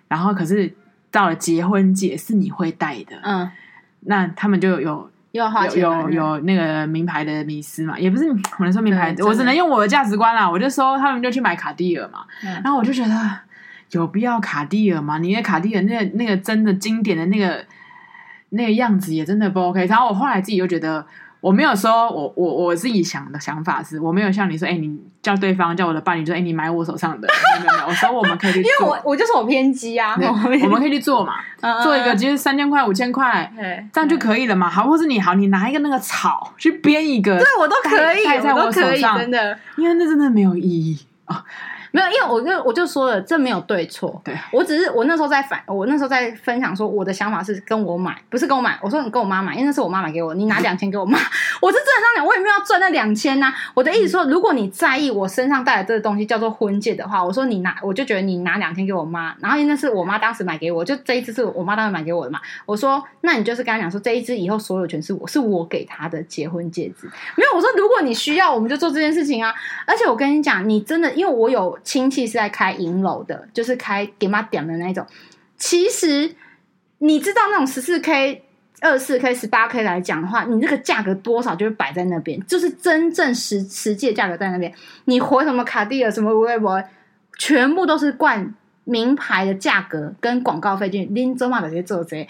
[0.09, 0.75] 然后可是
[1.11, 3.51] 到了结婚戒是你会戴的，嗯，
[4.01, 5.11] 那他们就有。
[5.35, 7.99] 有有有那个名牌的迷思嘛？
[7.99, 8.25] 也不是
[8.59, 10.49] 我能说名牌，我只能用我的价值观啦。
[10.49, 13.15] 我就说他们就去买卡地尔嘛，嗯、然后我就觉得
[13.91, 15.19] 有必要卡地尔吗？
[15.19, 17.65] 你的卡地尔那个、那个真的经典的那个
[18.51, 19.85] 那个样子也真的不 OK。
[19.87, 21.05] 然后我后来自己又觉得。
[21.45, 27.29] 我没有说，我我我自己想的想法是，我没有像你说，哎、欸，你叫对方叫我的伴侣说，哎、欸，你买我手上的，
[27.61, 30.33] 没有没有，我说我们可以去做， 因为我我就是我偏激啊，我
[30.69, 34.71] 们可以去做嘛，嗯、做一个其实三千块五千块，对，这样就可以了嘛。
[34.71, 40.99] 好，或是你好，你拿一个那个草去编一个，对我都可以，戴在我手上，真的，因为那真的没有意义。
[41.27, 41.45] 啊。
[41.95, 44.21] 没有，因为我就我就说了，这没有对错。
[44.25, 48.77] 对，我只是我那时候在反，我那时候在分享说，我的想法是跟我买，不是跟我买。
[48.83, 51.17] 我说你跟我妈买，因为那是我妈买给我，你拿两千给我妈。
[51.63, 53.55] 我是真的这样讲，我也没有要赚那两千呐。
[53.75, 59.33] 我的意思说，如果你在意我身上带的这个东西叫做婚戒的话，我说你拿，我就觉得你拿两千给我妈。
[59.39, 62.41] 然后因为那是我妈当时买给我，就这一只是我妈当时买给我的嘛。
[62.67, 67.07] 我说，那你就是跟他讲说，这一只以后所有权是我是我给她的结婚戒指。
[67.37, 69.55] 没有，我说如果你需要，我们就做这件事情啊。
[69.87, 72.73] 而且我跟你讲，你真的，因为我有亲戚是在开。
[72.75, 75.07] 银楼的，就是开给妈点的那种。
[75.57, 76.35] 其实
[76.99, 78.43] 你知道那种十四 K、
[78.81, 84.75] 二四 K、十八 K 来讲的话，你那个价格多少就是摆在那边，就是真正实实际的价格在那边。
[85.05, 86.83] 你回什么卡地亚什么微博，
[87.39, 92.29] 全部都是冠名牌的价格跟广告费进去，拎走嘛的这些做贼。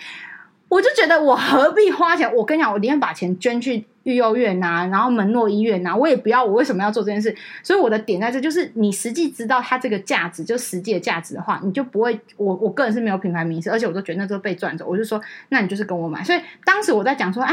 [0.69, 2.33] 我就觉得我何必花钱？
[2.35, 6.45] 我跟你讲，我宁愿把钱捐去育幼院呐、然后门诺医院呐、我也不要。
[6.45, 7.35] 我为什么要做这件事？
[7.63, 12.19] 所以我的点在这，就是你实际知道它这个价值，就实际的价值的话，你就不会。
[12.37, 14.87] 我我个人是没有品牌迷思，而且我都觉得那都被赚走。
[14.87, 16.23] 我就说，那你就是跟我买。
[16.23, 17.53] 所以当时我在讲说，啊，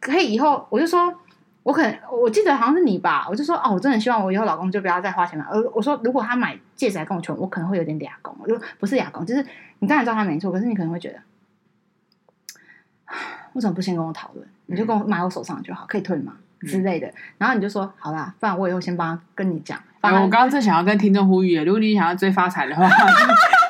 [0.00, 1.14] 可以以后，我就说，
[1.62, 5.46] 我可能我记得好像是你吧，我就说哦，我真的希望我以后老公就不要再花钱了。
[5.50, 9.46] 而我说如果他买戒指来跟我求，我可能会有点哑公，我就不是哑公，就是
[9.78, 11.18] 你当然知道他没错，可是你可能会觉得，
[13.52, 14.46] 为什么不先跟我讨论？
[14.66, 16.32] 你就跟我买我手上就好，可以退吗？
[16.66, 17.10] 之类的。
[17.38, 19.78] 然后你就说好啦，不然我以后先帮他跟你讲。
[20.02, 22.88] 我刚刚正想要跟听众呼吁，如果你想要追发财的话。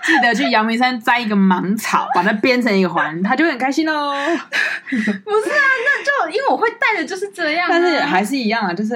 [0.05, 4.13] 记得去阳明山摘一个芒草，把它编成一个环，他就会很开心喽。
[4.13, 8.95] 不是啊，那就因为我会戴的就是这样，啊，但是还是一样啊，就是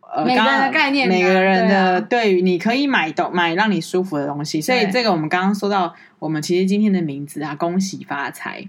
[0.00, 8.66] 呃，每个人的概念，每个人的对于你可以买东买让你舒服的东西，所以这个我们刚刚说到，我们其实今天的名字啊，恭喜发财。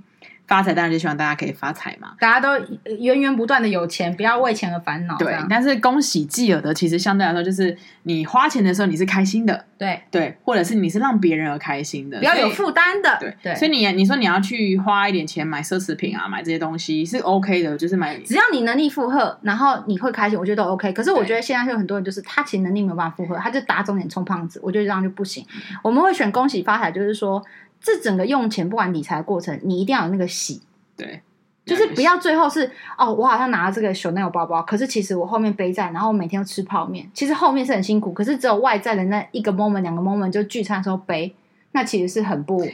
[0.52, 2.60] 发财当然就希望大家可以发财嘛，大家都
[3.00, 5.16] 源源不断的有钱，不要为钱而烦恼。
[5.18, 13.56] 对，但是恭喜既有的，其实相对来说就是你花钱的时候你是开心的，对对，或者是你是让别人而开心的，不要有负担的，对对。
[13.56, 20.92] 所以你你说你要去花一点钱买奢侈品啊，买这些东西是 OK 的，就是买只要你能力负荷，然后你会开心，我觉得都 OK。
[20.92, 25.46] 可是我觉得现在有很多人就是他其实能力没有办法负荷，他就打肿脸充胖子，我觉得这样就不行。
[25.56, 27.42] 嗯、我们会选恭喜发财，就是说
[27.82, 30.62] 这整个用钱不管理财的过程，你一定要有那个喜。
[30.96, 31.22] 对，
[31.66, 41.36] 就是不要最后是哦，我好像拿了这个 Chanel 包包，可是其实我后面背债，然后我每天都吃泡面，其实后面是很辛苦，可是只有外在的那一个 moment、两个 moment 就聚餐的时候背，
[41.72, 42.66] 那其实是很不……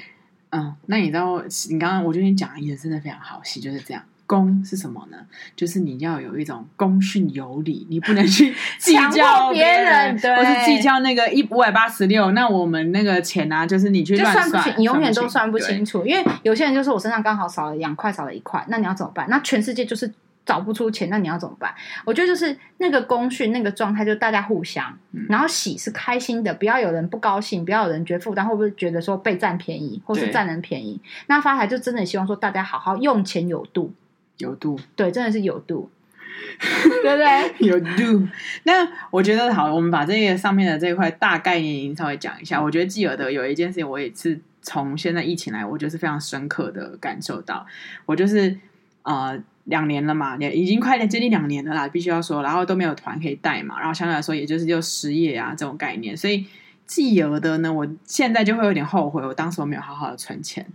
[0.49, 4.03] 嗯，那你知道，你刚刚我觉得你讲的也真的非常好，喜就是这样。
[4.28, 5.17] 恭是什么呢？
[5.55, 12.32] 就是你要有一种公训有礼，你不能去 计较别人，对，或是计较那个一五百八十六。
[12.32, 16.05] 那我们那个钱啊，就是你去乱算，你永远都算不清楚。
[16.05, 19.25] 因为有些人就是我身上刚好少了两块，少了一块，那你要怎么办？
[19.30, 20.11] 那全世界就是
[20.45, 21.73] 找不出钱，那你要怎么办？
[22.03, 30.99] 我觉得就是那个恭顺那个状态，就大家互相，嗯、然后喜是开心的，不要有人不高兴，不要有人觉得负担，会不会觉得说被占便宜，或是占人便宜？
[31.28, 33.93] 那发财就真的希望说大家好好用钱有度。
[34.38, 35.89] 有度，对，真的是有度，
[36.59, 37.67] 对不对？
[37.67, 38.27] 有度。
[38.63, 42.61] 那我觉得好，我们把这个上面的这一块大概念稍微讲一下。
[42.61, 47.65] 我觉得继而的有一件事情，我也是从现在疫情来，我就是非常深刻的感受到。
[48.05, 48.55] 我就是
[49.03, 56.45] 呃两年了嘛，也已经快接近两年了啦，必须要说，然后都没有团可以带嘛，然后相对来说，也就是就失业啊这种概念，所以
[56.85, 60.65] 继而的呢，我现在就会有点后悔，我当时我没有好好的存钱，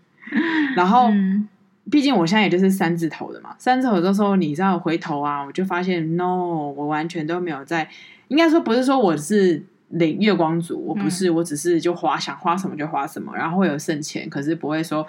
[0.75, 1.11] 然后。
[1.11, 1.49] 嗯
[1.91, 7.89] 毕竟我现在也就是三字头的嘛，三字头的时候，你知道回头啊，我就发现，no，我完全都没有在，
[8.29, 15.07] 应该说不是说我是领月光族，我不是，嗯、我只是就花想花什么就花什么，然后会有剩钱，可是不会说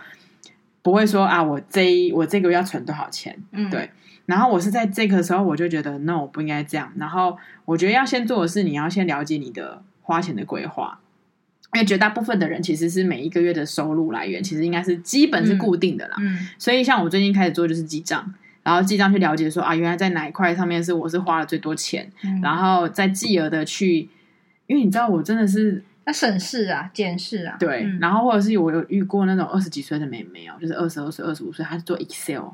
[0.82, 3.90] 不会说啊，我这一我这个月要存多少钱，嗯，对，
[4.26, 11.00] 然后我是在这个时候我就觉得，no，我不应该这样，然后我觉得要先做的是，你要先了解你的花钱的规划。
[11.74, 16.16] 因为绝大部分的人其实是每一个月的收入来源，其实应该是基本是固定的啦。
[16.20, 24.08] 嗯，嗯，所以像我最近开始做就是记账，然后记账去了解说啊，原来在哪一块上面是我是花了最多钱，嗯、然后再继而的去，
[24.68, 32.50] 因为你知道我真的是要省事啊、检视啊，对，嗯、然后或者是我有遇过那种二十几岁的妹妹哦，就是二十二岁、二十五岁，她是做 Excel，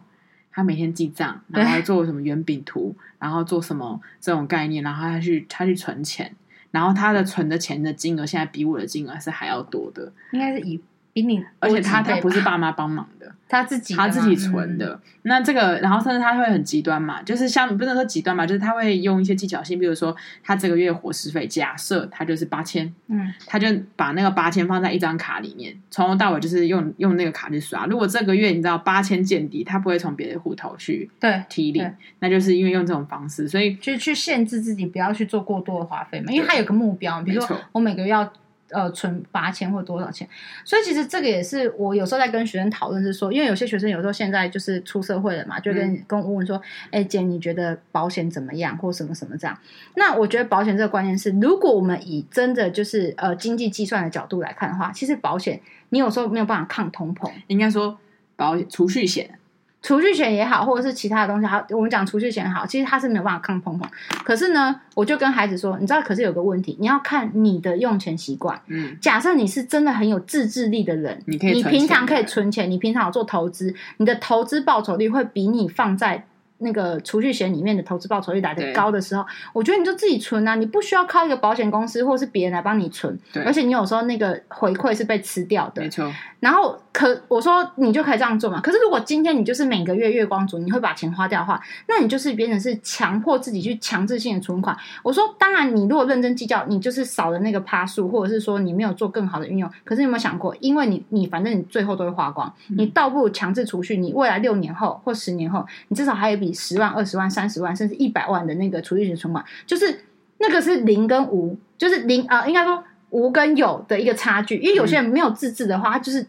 [0.51, 6.33] 她每天记账，然后做什么圆饼图，然后做什么这种概念，然后她去她去存钱。
[6.71, 10.79] 然后他的存的钱的金额，现在比我的金额是还要多的，应该是以
[11.13, 13.18] 比你，而且他他不是爸妈帮忙的。
[13.49, 27.87] 他自己他自己存的，嗯、那这个，然后甚至他会很极端嘛，就是像不能说极端嘛，就是他会用一些技巧性，比如说他这个月伙食费，假设他就是八千，嗯，他就把那个八千放在一张卡里面，从头到尾就是用用那个卡去刷。
[27.87, 38.31] 如果这个月你知道八千见底，他不会从别的户头去对提领，那就是因为用这种方式，所以就去限制自己不要去做过多的花费嘛，因为他有个目标，比如说我每个月要。
[38.71, 40.27] 呃，存八千或多少钱？
[40.63, 46.61] 所以其实这个也是我有时候在跟学生讨论，是说，因为有些学生有时候现在就是出社会了嘛，就跟、嗯、跟我问说，
[46.91, 49.57] 哎，姐，你觉得保险怎么样，或什么什么这样？
[49.95, 55.59] 那我觉得保险这个观念是，如果我们以真的就是呃经济计算的角度来看的话，其实保险
[55.89, 57.97] 你有时候没有办法抗通膨，应该说
[58.35, 59.39] 保储蓄险。
[59.81, 63.85] 储蓄险也好，或者是其他的东西，好，我们讲储蓄险好，其实它是没有办法抗通膨。
[64.23, 68.59] 可是呢，我就跟孩子说，你知道，可是有个问题，你要看你的用钱习惯。
[68.67, 76.25] 嗯，假设你是真的很有自制力的人，你可以，你平常可以存钱，你平常有做投资，你的投资报酬率会比你放在。
[76.59, 86.11] 那个储蓄险里面的投资报酬率来的高的时候，我觉得你就自己存啊，你不需要靠一个保险公司或是别人来帮你存，对而且你有时候那个回馈是被吃掉的，没错。
[86.39, 88.61] 然后可我说你就可以这样做嘛。
[88.61, 94.75] 可是如果今天你就是每个月月光族，你会把钱花掉的话，那你就是变成是强迫自己去强制性的存款。
[95.03, 99.69] 我说当然，你如果认真计较，你就是少了那个趴数，或者是说你没有做更好的运用。
[99.83, 106.48] 可是你有没有想过，因为你你反正你最后都会花光，嗯、你倒不如强制储蓄，你未来六年后或十年后，你至少还有一笔。
[106.49, 110.01] 以十万、二十万、三十万，甚至一百万的那个储蓄型存款，就是
[110.39, 114.57] 那个是零跟无，就是零啊、呃，应该说无跟有的一个差距。
[114.57, 116.25] 因为有些人没有自制的话，他就是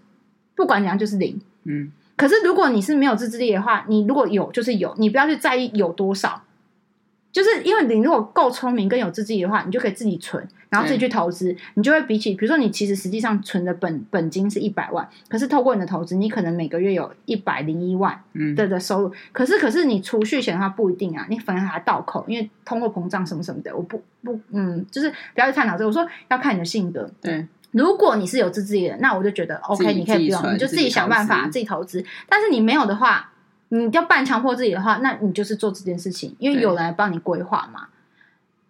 [0.55, 1.41] 不管怎样就是零。
[1.65, 1.91] 嗯。
[2.17, 6.43] 可是如果你是没有自制力的话，你如果有就是有，你不要去在意有多少。
[7.33, 18.21] 就是因为你如果够聪明跟有自制力的话，你就可以自己存，然后自己去投资，你就会比起，比如说你其实实际上存的本本金是一百万，可是透过你的投资，你可能每个月有一百零一万
[18.57, 19.09] 的的收入。
[19.09, 25.87] 嗯、可是可是你储蓄险的话不一定啊，你反而还倒扣，因为通货膨胀什么什么的，我不不嗯，就是不要去探讨这个。
[25.87, 27.09] 我说要看你的性格。
[27.21, 32.05] 对，如果你是有自制力的，那我就觉得 OK，你可以不用，你就自己想办法自己投资。
[32.29, 33.29] 但是你没有的话。
[33.71, 37.89] 你要半强迫自己的话，那你就是做这件事情，因为有人来帮你规划嘛。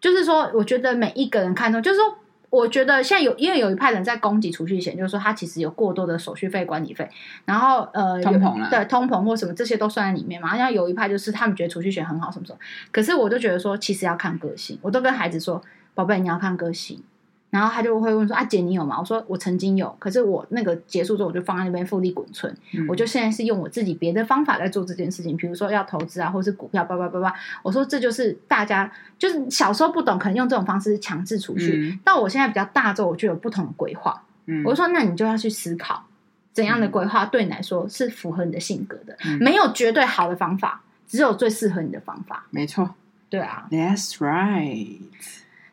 [0.01, 2.17] 就是说，我觉得每一个人看中，就是说，
[2.49, 7.09] 我觉得现在有，因为有一派人在攻击储蓄险，就是说他其实有过多的手续费、管理费，
[7.45, 10.57] 然后呃，通膨了，对，通膨或什么这些都算在里面嘛。
[10.57, 12.59] 然后有一派就是他们觉得储蓄险很好，什么什么。
[12.91, 14.79] 可是我就觉得说，其实要看个性。
[14.81, 15.63] 我都跟孩子说，
[15.95, 17.03] 宝贝，你要看个性。
[17.51, 22.57] 然后他就会问说：“啊，姐，你有吗？”我说：“我曾经有，可是我那个结束之后，我就放在那边复利滚存。
[22.75, 27.35] 嗯、我就现在是用我自己别的方法在做这件事情，比如说要投资啊，或是股票，叭叭叭叭。
[27.65, 31.99] 我说这就是大家就是小时候不懂，可能用这种方式强制储蓄。
[32.05, 34.23] 到、嗯、我现在比较大之后，我就有不同的规划。
[34.47, 36.05] 嗯、我就说，那你就要去思考
[36.53, 39.17] 怎样的规划对你来说是符合你的性格的。
[39.25, 42.47] 嗯、没有绝对好的方法，只有最适合你的方法。
[42.51, 42.95] 没错，
[43.29, 44.99] 对啊，That's right。”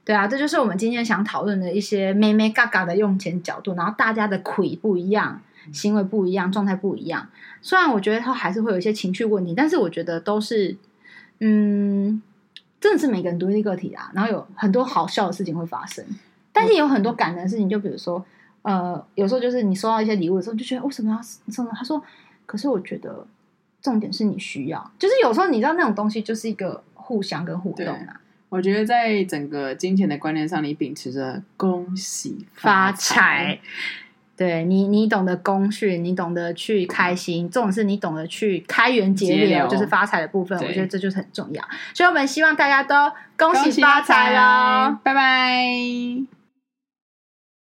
[0.08, 5.41] 对啊，这就是我们今天想讨论的一些妹妹嘎嘎的用钱角度，然后大家的亏不一样，
[5.74, 7.28] 行为不一样，状态不一样。
[7.62, 10.78] 虽然我觉得他还是会有一些情绪问题，但是我觉得都是，
[11.39, 12.22] 嗯，
[12.80, 14.10] 真的是每个人独立个体啊。
[14.14, 16.05] 然后有很多好笑的事情会发生，
[16.53, 18.26] 但是也有很多感人的事情，就比如说，
[18.62, 21.72] 呃，有时候就是你收到一些礼物的时候，就觉得为什么要送呢？
[21.76, 22.01] 他说，
[22.45, 23.28] 可是我觉得
[23.82, 28.22] 重点是你需要，就是有时候你知道那种东西就是一个互相跟互动啊。
[28.50, 33.60] 我觉得在整个金钱的观念上，你秉持着恭喜发财，
[34.38, 40.58] 对你，你懂得公序，你懂得去开心，这种是你懂得去开源节流，节流就是发财的部分。
[40.60, 41.62] 我觉得这就是很重要，
[41.93, 44.98] 所以我们希望大家都恭喜发财喽！
[45.04, 46.36] 拜拜。